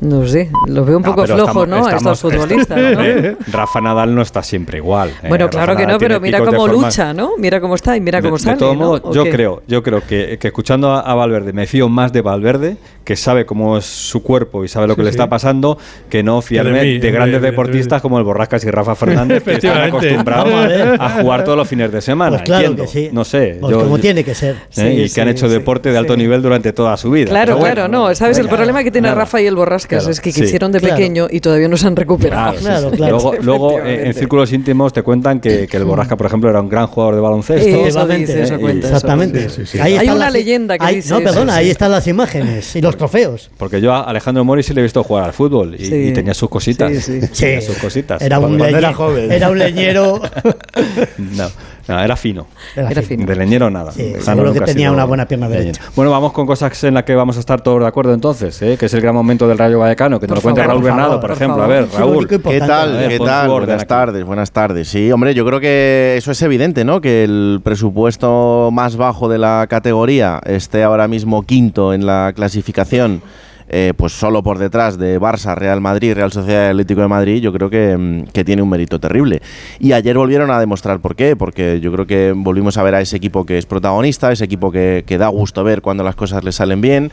no 0.00 0.26
sé, 0.26 0.50
lo 0.66 0.84
veo 0.84 0.98
un 0.98 1.02
poco 1.02 1.22
pero 1.22 1.34
flojo, 1.36 1.64
estamos- 1.64 1.68
¿no? 1.68 1.76
A 1.76 1.90
estos 1.96 1.96
estamos- 1.96 2.20
futbolistas, 2.20 2.78
¿no? 2.78 3.02
Eh, 3.06 3.36
Rafa 3.50 3.80
Nadal 3.80 4.14
no 4.14 4.22
está 4.22 4.42
siempre 4.42 4.78
igual. 4.78 5.08
eh. 5.22 5.28
Bueno, 5.28 5.46
Rafa 5.46 5.58
claro 5.58 5.76
que 5.76 5.82
Nadal 5.86 5.92
no, 5.94 5.98
pero 5.98 6.20
mira 6.20 6.38
cómo 6.44 6.66
lucha, 6.68 7.14
¿no? 7.14 7.30
Mira 7.38 7.60
cómo 7.60 7.74
está 7.76 7.96
y 7.96 8.00
mira 8.00 8.20
cómo 8.20 8.36
de, 8.36 8.42
sale. 8.42 8.54
de 8.56 8.58
todo 8.60 8.74
¿no? 8.74 8.78
modo, 8.80 9.00
¿O 9.04 9.12
yo 9.14 9.24
qué? 9.24 9.30
creo, 9.30 9.62
yo 9.66 9.82
creo 9.82 10.02
que, 10.06 10.38
que 10.38 10.48
escuchando 10.48 10.90
a, 10.92 11.00
a 11.00 11.14
Valverde 11.14 11.52
me 11.52 11.66
fío 11.66 11.88
más 11.88 12.12
de 12.12 12.20
Valverde, 12.20 12.76
que 13.04 13.16
sabe 13.16 13.46
cómo 13.46 13.78
es 13.78 13.86
su 13.86 14.22
cuerpo 14.22 14.64
y 14.64 14.68
sabe 14.68 14.86
lo 14.86 14.96
que 14.96 15.02
Sí, 15.02 15.06
le 15.06 15.12
sí. 15.12 15.16
está 15.16 15.28
pasando, 15.28 15.78
que 16.10 16.22
no 16.22 16.42
fiarme 16.42 16.82
mí, 16.82 16.98
de, 16.98 17.10
grandes 17.10 17.40
deportistas 17.40 18.02
como 18.02 18.18
el 18.18 18.24
Borrascas 18.24 18.64
y 18.64 18.70
Rafa 18.70 18.94
Fernández, 18.96 19.42
que 19.44 19.52
están 19.54 19.80
acostumbrados 19.82 20.52
a 20.98 21.08
jugar 21.22 21.44
todos 21.44 21.56
los 21.56 21.68
fines 21.68 21.90
de 21.90 22.00
semana. 22.02 22.36
Pues 22.38 22.42
claro 22.42 22.66
entiendo. 22.66 22.82
que 22.82 22.88
sí. 22.88 23.08
No 23.12 23.24
sé. 23.24 23.56
Pues 23.60 23.70
yo- 23.72 23.80
como 23.84 23.96
yo- 23.96 24.02
tiene 24.02 24.24
que 24.24 24.34
ser. 24.34 24.56
¿eh? 24.56 24.58
Sí, 24.70 24.82
y 24.82 25.10
que 25.10 25.20
han 25.22 25.28
hecho 25.28 25.48
deporte 25.48 25.90
de 25.90 25.96
alto 25.98 26.16
nivel 26.16 26.42
durante 26.42 26.72
toda 26.72 26.96
su 26.96 27.10
vida. 27.10 27.30
Claro, 27.30 27.58
claro, 27.58 27.88
no, 27.88 28.14
¿sabes? 28.14 28.36
El 28.38 28.48
problema 28.48 28.82
que 28.84 28.90
tiene. 28.90 29.14
Rafa 29.14 29.40
y 29.40 29.46
el 29.46 29.54
Borrascas 29.54 29.85
Claro, 29.88 30.10
es 30.10 30.20
que 30.20 30.32
sí. 30.32 30.42
quisieron 30.42 30.72
de 30.72 30.80
Claro. 30.80 30.96
pequeño 30.96 31.26
y 31.30 31.40
todavía 31.40 31.68
no 31.68 31.76
se 31.76 31.86
han 31.86 31.96
recuperado. 31.96 32.56
Claro, 32.56 32.90
sí, 32.90 32.96
Claro, 32.96 32.96
claro. 32.96 33.32
Luego, 33.42 33.42
luego, 33.42 33.80
eh, 33.86 34.06
en 34.08 34.14
círculos 34.14 34.52
íntimos 34.52 34.92
te 34.92 35.02
cuentan 35.02 35.40
que, 35.40 35.66
que 35.66 35.76
el 35.76 35.84
Borrasca, 35.84 36.16
por 36.16 36.26
ejemplo, 36.26 36.50
era 36.50 36.60
un 36.60 36.68
gran 36.68 36.86
jugador 36.86 37.14
de 37.14 37.20
baloncesto. 37.20 37.66
Eso 37.66 37.76
Efectivamente. 37.80 38.26
dice, 38.26 38.42
eso 38.42 38.54
Eh, 38.54 38.58
cuenta. 38.58 38.86
eso 38.86 38.96
Exactamente. 38.96 39.38
cuenta. 39.38 39.54
Sí, 39.54 39.60
sí, 39.66 39.72
sí. 39.72 39.78
Ahí 39.78 39.96
Hay 39.96 40.06
una 40.08 40.16
las- 40.16 40.32
leyenda 40.32 40.78
que 40.78 40.84
ahí- 40.84 40.96
dice 40.96 41.10
No, 41.10 41.16
eso, 41.18 41.24
perdona, 41.24 41.52
sí. 41.54 41.58
ahí 41.58 41.70
están 41.70 41.90
las 41.90 42.06
imágenes 42.06 42.76
y 42.76 42.80
los 42.80 42.96
trofeos. 42.96 43.50
Porque 43.56 43.80
yo 43.80 43.92
a 43.92 44.02
Alejandro 44.02 44.44
Mori 44.44 44.62
sí 44.62 44.74
le 44.74 44.80
he 44.80 44.84
visto 44.84 45.02
jugar 45.04 45.24
al 45.24 45.32
fútbol 45.32 45.74
y, 45.78 45.84
Sí. 45.86 45.94
y 45.94 46.12
tenía 46.12 46.34
sus 46.34 46.48
cositas. 46.48 46.90
Sí, 46.92 47.20
sí. 47.22 47.28
Tenía 47.38 47.60
sus 47.60 47.76
cositas. 47.78 48.20
Era 48.22 48.38
un, 48.38 48.44
Cuando 48.46 48.64
leñe- 48.66 48.78
era 48.78 48.92
joven. 48.94 49.32
era 49.32 49.50
un 49.50 49.58
leñero. 49.58 50.20
No, 51.18 51.48
no, 51.88 52.00
era 52.00 52.16
fino. 52.16 52.46
Era 52.74 53.02
fino. 53.02 53.26
De 53.26 53.36
leñero 53.36 53.70
nada. 53.70 53.92
Sí, 53.92 54.14
seguro 54.20 54.52
que 54.52 54.60
tenía 54.60 54.90
una 54.90 55.04
buena 55.04 55.26
pierna 55.26 55.46
leñero. 55.48 55.64
derecha. 55.66 55.82
Bueno, 55.94 56.10
vamos 56.10 56.32
con 56.32 56.46
cosas 56.46 56.82
en 56.84 56.94
las 56.94 57.04
que 57.04 57.14
vamos 57.14 57.36
a 57.36 57.40
estar 57.40 57.60
todos 57.60 57.80
de 57.80 57.86
acuerdo 57.86 58.12
entonces, 58.12 58.60
¿eh? 58.62 58.76
que 58.78 58.86
es 58.86 58.94
el 58.94 59.00
gran 59.00 59.14
momento 59.14 59.46
del 59.48 59.56
Rayo 59.58 59.78
Vallecano, 59.78 60.18
que 60.18 60.26
Por 60.26 60.36
nos 60.36 60.44
lo 60.44 60.50
cuente 60.50 60.62
Raúl 60.62 60.80
por 60.80 60.84
Bernardo, 60.84 61.08
favor, 61.12 61.20
por 61.20 61.30
por 61.30 61.36
ejemplo. 61.36 61.56
favor. 61.62 61.76
A 61.76 61.80
ver, 61.80 61.88
Raúl. 61.96 62.28
¿Qué 62.28 62.38
tal? 62.60 62.92
Ver, 62.92 63.08
¿Qué 63.08 63.18
tal? 63.18 63.48
Buenas 63.50 63.76
aquí. 63.82 63.86
tardes, 63.88 64.24
buenas 64.24 64.50
tardes. 64.52 64.88
Sí, 64.88 65.10
hombre, 65.12 65.34
yo 65.34 65.44
creo 65.46 65.60
que 65.60 66.14
eso 66.16 66.30
es 66.32 66.42
evidente, 66.42 66.84
¿no? 66.84 67.00
Que 67.00 67.24
el 67.24 67.60
presupuesto 67.62 68.70
más 68.72 68.96
bajo 68.96 69.28
de 69.28 69.38
la 69.38 69.66
categoría 69.68 70.40
esté 70.44 70.82
ahora 70.82 71.08
mismo 71.08 71.42
quinto 71.44 71.92
en 71.94 72.04
la 72.06 72.32
clasificación, 72.34 73.22
eh, 73.68 73.92
pues 73.96 74.12
solo 74.12 74.42
por 74.42 74.58
detrás 74.58 74.98
de 74.98 75.20
Barça, 75.20 75.54
Real 75.54 75.80
Madrid, 75.80 76.14
Real 76.14 76.32
Sociedad 76.32 76.70
Atlético 76.70 77.00
de 77.00 77.08
Madrid, 77.08 77.40
yo 77.40 77.52
creo 77.52 77.70
que, 77.70 77.96
mm, 77.96 78.24
que 78.32 78.44
tiene 78.44 78.62
un 78.62 78.68
mérito 78.68 79.00
terrible. 79.00 79.42
Y 79.78 79.92
ayer 79.92 80.16
volvieron 80.16 80.50
a 80.50 80.60
demostrar 80.60 81.00
por 81.00 81.16
qué, 81.16 81.36
porque 81.36 81.80
yo 81.80 81.92
creo 81.92 82.06
que 82.06 82.32
volvimos 82.36 82.76
a 82.78 82.82
ver 82.82 82.94
a 82.94 83.00
ese 83.00 83.16
equipo 83.16 83.44
que 83.44 83.58
es 83.58 83.66
protagonista, 83.66 84.30
ese 84.32 84.44
equipo 84.44 84.70
que, 84.70 85.04
que 85.06 85.18
da 85.18 85.28
gusto 85.28 85.64
ver 85.64 85.82
cuando 85.82 86.04
las 86.04 86.14
cosas 86.14 86.44
le 86.44 86.52
salen 86.52 86.80
bien 86.80 87.10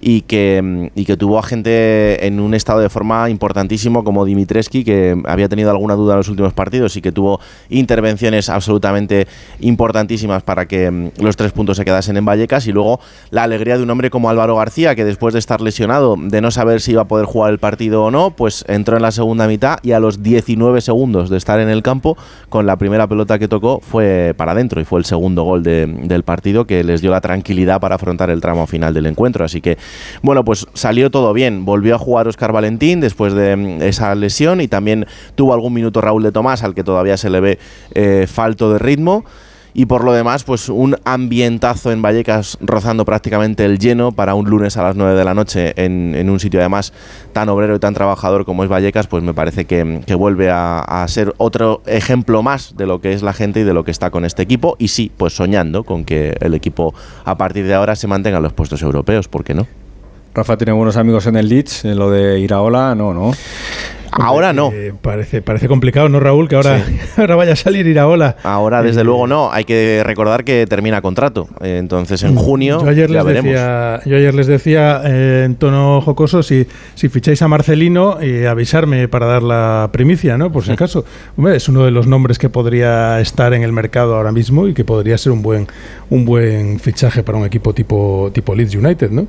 y 0.00 0.20
que, 0.22 0.90
y 0.94 1.04
que 1.04 1.16
tuvo 1.16 1.38
a 1.38 1.42
gente 1.42 2.26
en 2.26 2.38
un 2.40 2.54
estado 2.54 2.80
de 2.80 2.88
forma 2.88 3.28
importantísimo 3.30 4.04
como 4.04 4.24
Dimitreski, 4.24 4.84
que 4.84 5.20
había 5.26 5.48
tenido 5.48 5.70
alguna 5.70 5.94
duda 5.94 6.14
en 6.14 6.18
los 6.18 6.28
últimos 6.28 6.52
partidos 6.52 6.96
y 6.96 7.02
que 7.02 7.10
tuvo 7.12 7.40
intervenciones 7.68 8.48
absolutamente 8.48 9.26
importantísimas 9.60 10.42
para 10.42 10.66
que 10.66 10.90
mm, 10.90 11.10
los 11.22 11.36
tres 11.36 11.52
puntos 11.52 11.76
se 11.76 11.84
quedasen 11.84 12.16
en 12.16 12.24
Vallecas 12.24 12.66
y 12.66 12.72
luego 12.72 13.00
la 13.30 13.42
alegría 13.44 13.76
de 13.76 13.82
un 13.82 13.90
hombre 13.90 14.10
como 14.10 14.30
Álvaro 14.30 14.56
García, 14.56 14.94
que 14.94 15.04
después 15.04 15.32
de 15.34 15.38
estar 15.40 15.60
lesionado, 15.60 16.16
de 16.18 16.40
no 16.40 16.50
saber 16.50 16.80
si 16.80 16.92
iba 16.92 17.02
a 17.02 17.08
poder 17.08 17.26
jugar 17.26 17.52
el 17.52 17.58
partido 17.58 18.04
o 18.04 18.10
no, 18.10 18.30
pues 18.30 18.64
entró 18.68 18.96
en 18.96 19.02
la 19.02 19.10
segunda 19.10 19.46
mitad 19.46 19.78
y 19.82 19.92
a 19.92 20.00
los 20.00 20.22
19 20.22 20.80
segundos 20.80 21.30
de 21.30 21.36
estar 21.36 21.60
en 21.60 21.68
el 21.68 21.82
campo, 21.82 22.16
con 22.48 22.66
la 22.66 22.76
primera 22.76 23.06
pelota 23.06 23.38
que 23.38 23.48
tocó 23.48 23.80
fue 23.80 24.34
para 24.36 24.52
adentro 24.52 24.80
y 24.80 24.84
fue 24.84 24.98
el 25.00 25.04
segundo 25.04 25.42
gol 25.42 25.62
de- 25.62 25.86
del 25.86 26.22
partido 26.22 26.66
que 26.66 26.82
les 26.84 27.00
dio 27.00 27.10
la 27.10 27.20
tranquilidad 27.20 27.80
para 27.80 27.96
afrontar 27.96 28.30
el 28.30 28.40
tramo 28.40 28.66
final 28.66 28.94
del 28.94 29.06
encuentro. 29.06 29.44
Así 29.44 29.60
que, 29.60 29.78
bueno, 30.22 30.44
pues 30.44 30.66
salió 30.74 31.10
todo 31.10 31.32
bien. 31.32 31.64
Volvió 31.64 31.94
a 31.94 31.98
jugar 31.98 32.28
Oscar 32.28 32.52
Valentín 32.52 33.00
después 33.00 33.32
de 33.32 33.56
mm, 33.56 33.82
esa 33.82 34.14
lesión 34.14 34.60
y 34.60 34.68
también 34.68 35.06
tuvo 35.34 35.54
algún 35.54 35.72
minuto 35.72 36.00
Raúl 36.00 36.22
de 36.22 36.32
Tomás, 36.32 36.62
al 36.62 36.74
que 36.74 36.84
todavía 36.84 37.16
se 37.16 37.30
le 37.30 37.40
ve 37.40 37.58
eh, 37.94 38.26
falto 38.28 38.72
de 38.72 38.78
ritmo. 38.78 39.24
Y 39.74 39.86
por 39.86 40.04
lo 40.04 40.12
demás, 40.12 40.44
pues 40.44 40.68
un 40.68 40.96
ambientazo 41.04 41.92
en 41.92 42.02
Vallecas 42.02 42.58
rozando 42.60 43.04
prácticamente 43.04 43.64
el 43.64 43.78
lleno 43.78 44.12
para 44.12 44.34
un 44.34 44.48
lunes 44.48 44.76
a 44.76 44.82
las 44.82 44.96
9 44.96 45.16
de 45.16 45.24
la 45.24 45.34
noche 45.34 45.74
en, 45.76 46.14
en 46.14 46.30
un 46.30 46.40
sitio 46.40 46.60
además 46.60 46.92
tan 47.32 47.48
obrero 47.48 47.76
y 47.76 47.78
tan 47.78 47.94
trabajador 47.94 48.44
como 48.44 48.64
es 48.64 48.70
Vallecas, 48.70 49.06
pues 49.06 49.22
me 49.22 49.34
parece 49.34 49.64
que, 49.64 50.00
que 50.06 50.14
vuelve 50.14 50.50
a, 50.50 51.04
ser 51.08 51.34
otro 51.38 51.82
ejemplo 51.86 52.42
más 52.42 52.76
de 52.76 52.86
lo 52.86 53.00
que 53.00 53.12
es 53.12 53.22
la 53.22 53.32
gente 53.32 53.60
y 53.60 53.64
de 53.64 53.72
lo 53.72 53.84
que 53.84 53.90
está 53.90 54.10
con 54.10 54.24
este 54.24 54.42
equipo. 54.42 54.76
Y 54.78 54.88
sí, 54.88 55.10
pues 55.16 55.34
soñando 55.34 55.84
con 55.84 56.04
que 56.04 56.36
el 56.40 56.54
equipo 56.54 56.94
a 57.24 57.36
partir 57.36 57.66
de 57.66 57.74
ahora 57.74 57.96
se 57.96 58.06
mantenga 58.06 58.38
en 58.38 58.42
los 58.42 58.52
puestos 58.52 58.82
europeos, 58.82 59.28
¿por 59.28 59.44
qué 59.44 59.54
no? 59.54 59.66
Rafa 60.34 60.56
tiene 60.56 60.72
buenos 60.72 60.96
amigos 60.96 61.26
en 61.26 61.36
el 61.36 61.48
Leeds, 61.48 61.84
en 61.84 61.98
lo 61.98 62.10
de 62.10 62.38
Iraola, 62.38 62.94
no, 62.94 63.14
no. 63.14 63.32
Ahora 64.12 64.52
no. 64.52 64.70
Eh, 64.72 64.92
parece, 65.00 65.42
parece 65.42 65.68
complicado, 65.68 66.08
¿no, 66.08 66.20
Raúl? 66.20 66.48
Que 66.48 66.56
ahora, 66.56 66.82
ahora 67.16 67.36
vaya 67.36 67.52
a 67.52 67.56
salir 67.56 67.86
Iraola. 67.86 68.36
Ahora, 68.42 68.82
desde 68.82 69.02
Eh, 69.02 69.04
luego, 69.04 69.26
no. 69.26 69.50
Hay 69.52 69.64
que 69.64 70.02
recordar 70.04 70.44
que 70.44 70.66
termina 70.66 71.00
contrato. 71.02 71.48
Eh, 71.60 71.76
Entonces, 71.78 72.22
en 72.22 72.34
junio 72.36 72.80
Yo 72.82 72.88
ayer 72.88 73.08
ya 73.10 73.16
les 73.18 73.24
veremos. 73.24 73.52
decía, 73.52 74.00
yo 74.04 74.16
ayer 74.16 74.34
les 74.34 74.46
decía 74.46 75.02
eh, 75.04 75.42
en 75.46 75.56
tono 75.56 76.00
jocoso 76.00 76.42
si, 76.42 76.66
si 76.94 77.08
ficháis 77.08 77.42
a 77.42 77.48
Marcelino 77.48 78.18
avisarme 78.48 79.08
para 79.08 79.26
dar 79.26 79.42
la 79.42 79.88
primicia, 79.92 80.36
¿no? 80.38 80.50
Por 80.52 80.64
si 80.64 80.72
acaso. 80.78 81.04
Hombre, 81.36 81.56
es 81.56 81.68
uno 81.68 81.84
de 81.84 81.90
los 81.90 82.06
nombres 82.06 82.38
que 82.38 82.48
podría 82.48 83.20
estar 83.20 83.52
en 83.54 83.62
el 83.62 83.72
mercado 83.72 84.16
ahora 84.16 84.32
mismo 84.32 84.68
y 84.68 84.74
que 84.74 84.84
podría 84.84 85.18
ser 85.18 85.32
un 85.32 85.42
buen 85.42 85.66
un 86.10 86.24
buen 86.24 86.80
fichaje 86.80 87.22
para 87.22 87.36
un 87.38 87.44
equipo 87.44 87.74
tipo 87.74 88.30
tipo 88.32 88.54
Leeds 88.54 88.74
United, 88.74 89.10
¿no? 89.10 89.26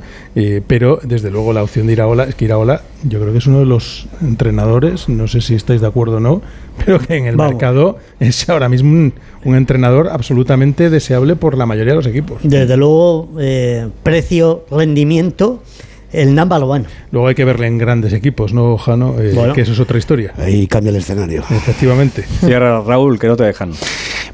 Pero 0.68 1.00
desde 1.04 1.30
luego 1.32 1.52
la 1.54 1.64
opción 1.64 1.88
de 1.88 1.94
Iraola 1.94 2.24
es 2.24 2.36
que 2.36 2.46
Iraola 2.46 2.82
yo 3.04 3.20
creo 3.20 3.32
que 3.32 3.40
es 3.40 3.48
uno 3.48 3.60
de 3.60 3.66
los 3.66 4.08
entrenadores, 4.22 4.69
no 5.08 5.28
sé 5.28 5.42
si 5.42 5.56
estáis 5.56 5.82
de 5.82 5.88
acuerdo 5.88 6.18
o 6.18 6.20
no, 6.20 6.42
pero 6.86 7.00
que 7.00 7.16
en 7.18 7.26
el 7.26 7.36
Vamos. 7.36 7.54
mercado 7.54 7.98
es 8.20 8.48
ahora 8.50 8.70
mismo 8.70 8.92
un, 8.92 9.14
un 9.46 9.56
entrenador 9.56 10.10
absolutamente 10.10 10.90
deseable 10.90 11.36
por 11.36 11.58
la 11.58 11.66
mayoría 11.66 11.94
de 11.94 11.98
los 11.98 12.06
equipos. 12.08 12.40
Desde 12.44 12.78
luego, 12.78 13.30
eh, 13.40 13.88
precio, 14.04 14.66
rendimiento, 14.72 15.62
el 16.12 16.34
number 16.34 16.64
one. 16.64 16.86
Luego 17.12 17.28
hay 17.28 17.36
que 17.36 17.46
verle 17.46 17.68
en 17.68 17.78
grandes 17.78 18.14
equipos, 18.14 18.54
¿no, 18.54 18.78
Jano? 18.78 19.16
Eh, 19.20 19.32
Bueno. 19.36 19.54
Que 19.54 19.62
eso 19.62 19.74
es 19.74 19.80
otra 19.80 19.98
historia. 19.98 20.34
Ahí 20.38 20.66
cambia 20.68 20.90
el 20.90 20.96
escenario. 20.96 21.42
Efectivamente. 21.50 22.24
Cierra 22.24 22.82
Raúl, 22.82 23.20
que 23.20 23.28
no 23.28 23.36
te 23.38 23.44
dejan. 23.44 23.72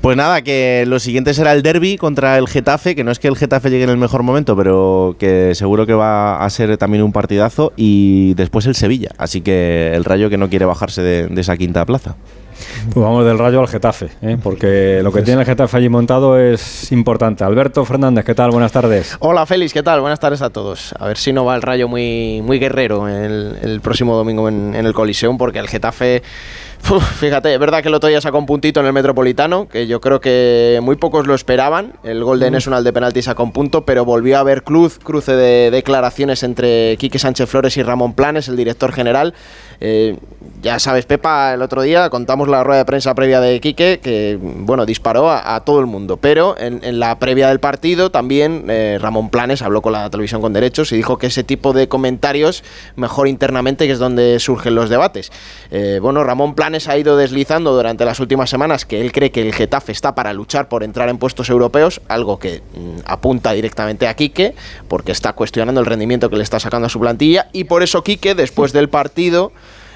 Pues 0.06 0.18
nada, 0.18 0.44
que 0.44 0.84
lo 0.86 1.00
siguiente 1.00 1.34
será 1.34 1.52
el 1.54 1.64
derby 1.64 1.98
contra 1.98 2.38
el 2.38 2.48
Getafe, 2.48 2.94
que 2.94 3.04
no 3.04 3.10
es 3.10 3.18
que 3.18 3.28
el 3.28 3.36
Getafe 3.36 3.72
llegue 3.72 3.86
en 3.86 3.90
el 3.90 3.98
mejor 3.98 4.22
momento, 4.22 4.56
pero 4.56 5.16
que 5.18 5.56
seguro 5.56 5.88
que 5.88 5.96
va 5.96 6.46
a 6.46 6.50
ser 6.52 6.78
también 6.78 7.04
un 7.04 7.12
partidazo, 7.12 7.74
y 7.76 8.36
después 8.36 8.68
el 8.68 8.76
Sevilla. 8.76 9.10
Así 9.18 9.42
que 9.42 9.94
el 9.96 10.04
Rayo 10.04 10.30
que 10.30 10.38
no 10.38 10.48
quiere 10.48 10.66
bajarse 10.66 11.02
de, 11.02 11.26
de 11.26 11.42
esa 11.42 11.58
quinta 11.58 11.84
plaza. 11.88 12.18
Pues 12.94 13.04
vamos 13.04 13.26
del 13.26 13.40
Rayo 13.40 13.62
al 13.62 13.68
Getafe, 13.68 14.10
¿eh? 14.22 14.38
porque 14.42 15.00
lo 15.02 15.12
que 15.12 15.22
tiene 15.22 15.42
el 15.42 15.46
Getafe 15.46 15.78
allí 15.78 15.90
montado 15.90 16.38
es 16.40 16.92
importante. 16.92 17.44
Alberto 17.44 17.84
Fernández, 17.84 18.24
¿qué 18.24 18.36
tal? 18.36 18.52
Buenas 18.52 18.72
tardes. 18.72 19.18
Hola 19.20 19.46
Félix, 19.46 19.74
¿qué 19.74 19.82
tal? 19.82 20.02
Buenas 20.02 20.20
tardes 20.20 20.42
a 20.42 20.50
todos. 20.50 20.94
A 21.00 21.08
ver 21.08 21.18
si 21.18 21.34
no 21.34 21.46
va 21.46 21.56
el 21.56 21.62
rayo 21.62 21.88
muy, 21.88 22.42
muy 22.44 22.60
guerrero 22.60 23.08
el, 23.08 23.58
el 23.62 23.82
próximo 23.82 24.16
domingo 24.16 24.48
en, 24.50 24.76
en 24.76 24.86
el 24.86 24.94
Coliseum, 24.94 25.38
porque 25.38 25.60
el 25.60 25.68
Getafe, 25.68 26.22
uf, 26.90 27.04
fíjate, 27.20 27.54
es 27.54 27.60
verdad 27.60 27.82
que 27.82 27.88
el 27.88 27.96
otro 27.96 28.08
día 28.08 28.22
sacó 28.22 28.38
un 28.38 28.46
puntito 28.46 28.82
en 28.82 28.86
el 28.86 28.94
Metropolitano, 28.94 29.68
que 29.68 29.88
yo 29.88 30.00
creo 30.00 30.22
que 30.22 30.80
muy 30.84 30.96
pocos 30.96 31.26
lo 31.28 31.34
esperaban. 31.34 31.94
El 32.04 32.24
gol 32.24 32.40
de 32.40 32.52
National 32.52 32.84
de 32.84 32.94
penalti 32.94 33.22
sacó 33.22 33.44
un 33.44 33.52
punto, 33.52 33.84
pero 33.86 34.06
volvió 34.06 34.38
a 34.38 34.42
haber 34.42 34.64
cruz, 34.64 35.00
cruce 35.00 35.36
de 35.36 35.72
declaraciones 35.72 36.44
entre 36.44 36.98
Quique 36.98 37.20
Sánchez 37.20 37.50
Flores 37.50 37.78
y 37.78 37.84
Ramón 37.84 38.14
Planes, 38.14 38.48
el 38.48 38.56
director 38.56 38.92
general. 38.92 39.34
Eh, 39.82 40.18
ya 40.62 40.80
sabes, 40.80 41.06
Pepa, 41.06 41.54
el 41.54 41.62
otro 41.62 41.82
día 41.82 42.10
contamos 42.10 42.48
la 42.48 42.64
rueda 42.64 42.80
de 42.80 42.86
prensa 42.86 43.14
previa 43.16 43.40
de 43.40 43.60
Quique, 43.60 44.00
que 44.02 44.38
bueno, 44.42 44.86
disparó 44.86 45.30
a, 45.32 45.60
todo 45.66 45.80
el 45.80 45.86
mundo. 45.86 46.18
Pero 46.18 46.58
en, 46.58 46.84
en 46.84 47.00
la 47.00 47.18
previa 47.20 47.50
del 47.50 47.60
partido 47.60 48.12
también 48.12 48.66
eh, 48.70 48.98
Ramón 49.00 49.30
Planes 49.30 49.62
habló 49.62 49.82
con 49.82 49.94
la 49.94 50.10
televisión 50.10 50.42
con 50.42 50.54
derechos 50.54 50.92
y 50.92 50.96
dijo 50.96 51.18
que 51.18 51.28
ese 51.28 51.44
tipo 51.44 51.74
de 51.74 51.88
comentarios 51.88 52.64
mejor 52.96 53.28
internamente, 53.28 53.86
que 53.86 53.94
es 53.94 54.00
donde 54.00 54.40
surgen 54.40 54.76
los 54.76 54.90
debates. 54.90 55.32
Eh, 55.72 56.00
bueno, 56.02 56.24
Ramón 56.24 56.56
Planes 56.56 56.88
ha 56.88 56.98
ido 56.98 57.18
deslizando 57.18 57.74
durante 57.76 58.06
las 58.06 58.20
últimas 58.20 58.50
semanas 58.50 58.86
que 58.86 59.02
él 59.02 59.12
cree 59.12 59.32
que 59.32 59.42
el 59.42 59.54
Getafe 59.54 59.92
está 59.92 60.16
para 60.16 60.34
luchar 60.34 60.70
por 60.70 60.84
entrar 60.84 61.10
en 61.10 61.18
puestos 61.18 61.50
europeos, 61.50 62.02
algo 62.08 62.40
que 62.40 62.62
mm, 62.74 63.00
apunta 63.06 63.52
directamente 63.54 64.08
a 64.08 64.14
Quique, 64.16 64.56
porque 64.88 65.12
está 65.12 65.34
cuestionando 65.34 65.82
el 65.82 65.86
rendimiento 65.86 66.30
que 66.30 66.38
le 66.38 66.44
está 66.44 66.60
sacando 66.60 66.88
a 66.88 66.90
su 66.90 67.00
plantilla, 67.00 67.50
y 67.54 67.66
por 67.66 67.84
eso 67.84 68.04
Quique, 68.04 68.36
después 68.36 68.74
del 68.74 68.90
partido, 68.90 69.52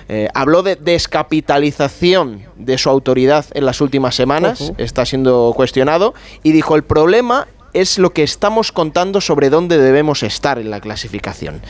eh, 0.09 0.27
habló 0.33 0.63
de 0.63 0.75
descapitalización 0.75 2.41
de 2.55 2.79
su 2.79 2.89
autoridad 2.89 3.45
en 3.53 3.63
las 3.65 3.79
últimas 3.79 4.15
semanas, 4.15 4.73
está 4.79 5.05
siendo 5.05 5.53
cuestionado, 5.55 6.15
y 6.41 6.51
dijo, 6.51 6.75
el 6.75 6.83
problema 6.83 7.47
es 7.73 7.97
lo 7.97 8.11
que 8.11 8.23
estamos 8.23 8.71
contando 8.71 9.21
sobre 9.21 9.49
dónde 9.49 9.77
debemos 9.77 10.23
estar 10.23 10.59
en 10.59 10.69
la 10.69 10.79
clasificación. 10.79 11.61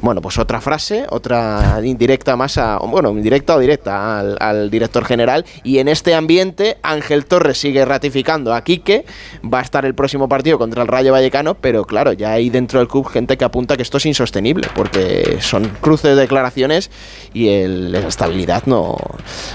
Bueno, 0.00 0.20
pues 0.20 0.38
otra 0.38 0.60
frase, 0.60 1.06
otra 1.10 1.80
indirecta 1.82 2.36
más 2.36 2.58
a, 2.58 2.78
bueno, 2.78 3.10
indirecta 3.10 3.56
o 3.56 3.58
directa 3.58 4.18
al, 4.20 4.70
director 4.70 5.04
general. 5.04 5.44
Y 5.64 5.78
en 5.78 5.88
este 5.88 6.14
ambiente, 6.14 6.78
Ángel 6.82 7.26
Torres 7.26 7.58
sigue 7.58 7.84
ratificando 7.84 8.54
a 8.54 8.62
Quique. 8.62 9.04
Va 9.42 9.60
a 9.60 9.62
estar 9.62 9.84
el 9.84 9.94
próximo 9.94 10.28
partido 10.28 10.58
contra 10.58 10.82
el 10.82 10.88
Rayo 10.88 11.12
Vallecano, 11.12 11.54
pero 11.54 11.84
claro, 11.84 12.12
ya 12.12 12.32
hay 12.32 12.50
dentro 12.50 12.78
del 12.78 12.88
club 12.88 13.06
gente 13.06 13.36
que 13.36 13.44
apunta 13.44 13.76
que 13.76 13.82
esto 13.82 13.98
es 13.98 14.06
insostenible, 14.06 14.68
porque 14.74 15.38
son 15.40 15.68
cruces 15.80 16.14
de 16.14 16.22
declaraciones 16.22 16.90
y 17.32 17.66
la 17.66 18.00
estabilidad 18.00 18.64
no, 18.66 18.96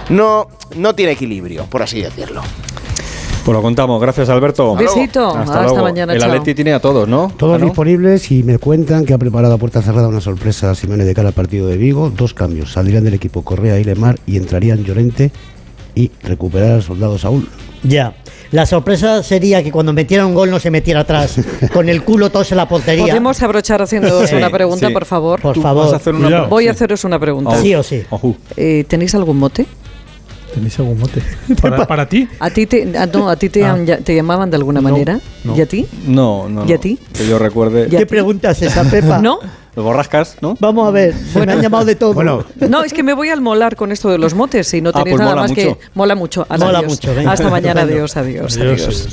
no, 0.10 0.48
no 0.75 0.95
tiene 0.95 1.13
equilibrio, 1.13 1.65
por 1.65 1.81
así 1.81 2.01
decirlo. 2.01 2.41
Pues 3.45 3.53
lo 3.55 3.62
contamos. 3.62 4.01
Gracias, 4.01 4.29
Alberto. 4.29 4.73
Besito. 4.75 5.35
Hasta 5.35 5.63
luego. 5.63 5.81
mañana, 5.83 6.13
El 6.13 6.19
chao. 6.21 6.31
Atleti 6.31 6.55
tiene 6.55 6.73
a 6.73 6.79
todos, 6.79 7.09
¿no? 7.09 7.31
Todos 7.35 7.55
¿Ah, 7.55 7.59
no? 7.59 7.65
disponibles 7.65 8.31
y 8.31 8.41
me 8.43 8.57
cuentan 8.57 9.05
que 9.05 9.13
ha 9.13 9.17
preparado 9.17 9.55
a 9.55 9.57
puerta 9.57 9.81
cerrada 9.81 10.07
una 10.07 10.21
sorpresa 10.21 10.71
a 10.71 10.75
Simeone 10.75 11.03
de 11.03 11.13
cara 11.13 11.27
al 11.29 11.33
partido 11.33 11.67
de 11.67 11.75
Vigo. 11.77 12.09
Dos 12.09 12.33
cambios. 12.33 12.71
Saldrían 12.71 13.03
del 13.03 13.15
equipo 13.15 13.41
Correa 13.41 13.77
y 13.79 13.83
Lemar 13.83 14.17
y 14.25 14.38
entrarían 14.38 14.83
Llorente 14.85 15.31
y 15.93 16.09
recuperar 16.23 16.71
al 16.71 16.83
soldado 16.83 17.17
Saúl. 17.17 17.50
Ya. 17.83 18.15
La 18.51 18.65
sorpresa 18.65 19.21
sería 19.23 19.62
que 19.62 19.71
cuando 19.71 19.91
metiera 19.93 20.25
un 20.25 20.33
gol 20.35 20.50
no 20.50 20.59
se 20.59 20.71
metiera 20.71 21.01
atrás, 21.01 21.35
con 21.73 21.89
el 21.89 22.03
culo 22.03 22.29
todos 22.29 22.50
en 22.51 22.57
la 22.57 22.69
portería. 22.69 23.07
¿Podemos 23.07 23.41
abrochar 23.43 23.81
haciéndoos 23.81 24.29
Sí, 24.29 24.35
una 24.35 24.50
pregunta, 24.51 24.88
sí. 24.88 24.93
por 24.93 25.05
favor? 25.05 25.41
Por 25.41 25.59
favor. 25.59 25.93
hacer 25.93 26.15
una. 26.15 26.43
Voy 26.43 26.67
a 26.69 26.71
haceros 26.71 27.03
una 27.03 27.19
pregunta. 27.19 27.57
Sí 27.57 27.75
o 27.75 27.83
sí. 27.83 28.03
Eh, 28.55 28.85
¿Tenéis 28.88 29.13
algún 29.15 29.38
mote? 29.38 29.65
¿Tenéis 30.53 30.77
algún 30.79 31.00
mote? 31.00 31.22
¿Para, 31.62 31.86
para 31.88 32.07
ti? 32.07 32.27
¿A 32.39 32.50
ti 32.50 32.65
te, 32.67 32.91
ah, 32.98 33.07
no, 33.12 33.29
a 33.29 33.36
ti 33.36 33.50
te, 33.50 33.63
Ah. 33.65 33.77
ya- 33.83 33.98
te 33.98 34.15
llamaban 34.15 34.50
de 34.51 34.57
alguna 34.57 34.81
No, 34.81 34.89
manera? 34.89 35.19
no. 35.43 35.55
¿Y 35.57 35.62
a 35.62 35.65
ti? 35.65 35.88
No, 36.05 36.48
no. 36.50 36.65
¿Y 36.67 36.74
a 36.74 36.77
ti? 36.77 37.00
Que 37.13 37.27
yo 37.27 37.39
recuerde. 37.39 37.88
¿Y 37.91 37.95
a 37.95 38.00
¿Qué 38.00 38.05
ti? 38.05 38.10
pregunta 38.10 38.51
es 38.51 38.62
esa, 38.62 38.83
Pepa? 38.83 39.19
¿No? 39.19 39.39
Los 39.75 39.83
borrascas, 39.83 40.38
¿no? 40.39 40.55
Vamos 40.60 40.88
a 40.88 40.91
ver, 40.91 41.15
me 41.33 41.51
han 41.51 41.60
llamado 41.60 41.83
de 41.86 41.95
todo. 41.95 42.13
Bueno, 42.13 42.45
No, 42.69 42.83
es 42.83 42.93
que 42.93 43.01
me 43.01 43.13
voy 43.13 43.29
al 43.29 43.41
molar 43.41 43.75
con 43.75 43.91
esto 43.91 44.07
de 44.10 44.19
los 44.19 44.36
motes 44.36 44.72
y 44.75 44.81
no 44.81 44.91
Ah, 44.91 45.00
tenéis 45.00 45.15
pues 45.15 45.22
nada 45.22 45.36
más 45.36 45.50
mucho. 45.50 45.62
que... 45.62 45.77
Mola 45.95 46.13
mucho. 46.13 46.45
Mola 46.60 46.81
mucho, 46.83 47.15
venga. 47.15 47.31
Hasta 47.31 47.50
mañana, 47.50 47.81
adiós, 47.81 48.15
Adiós. 48.15 48.55
adiós. 48.55 49.10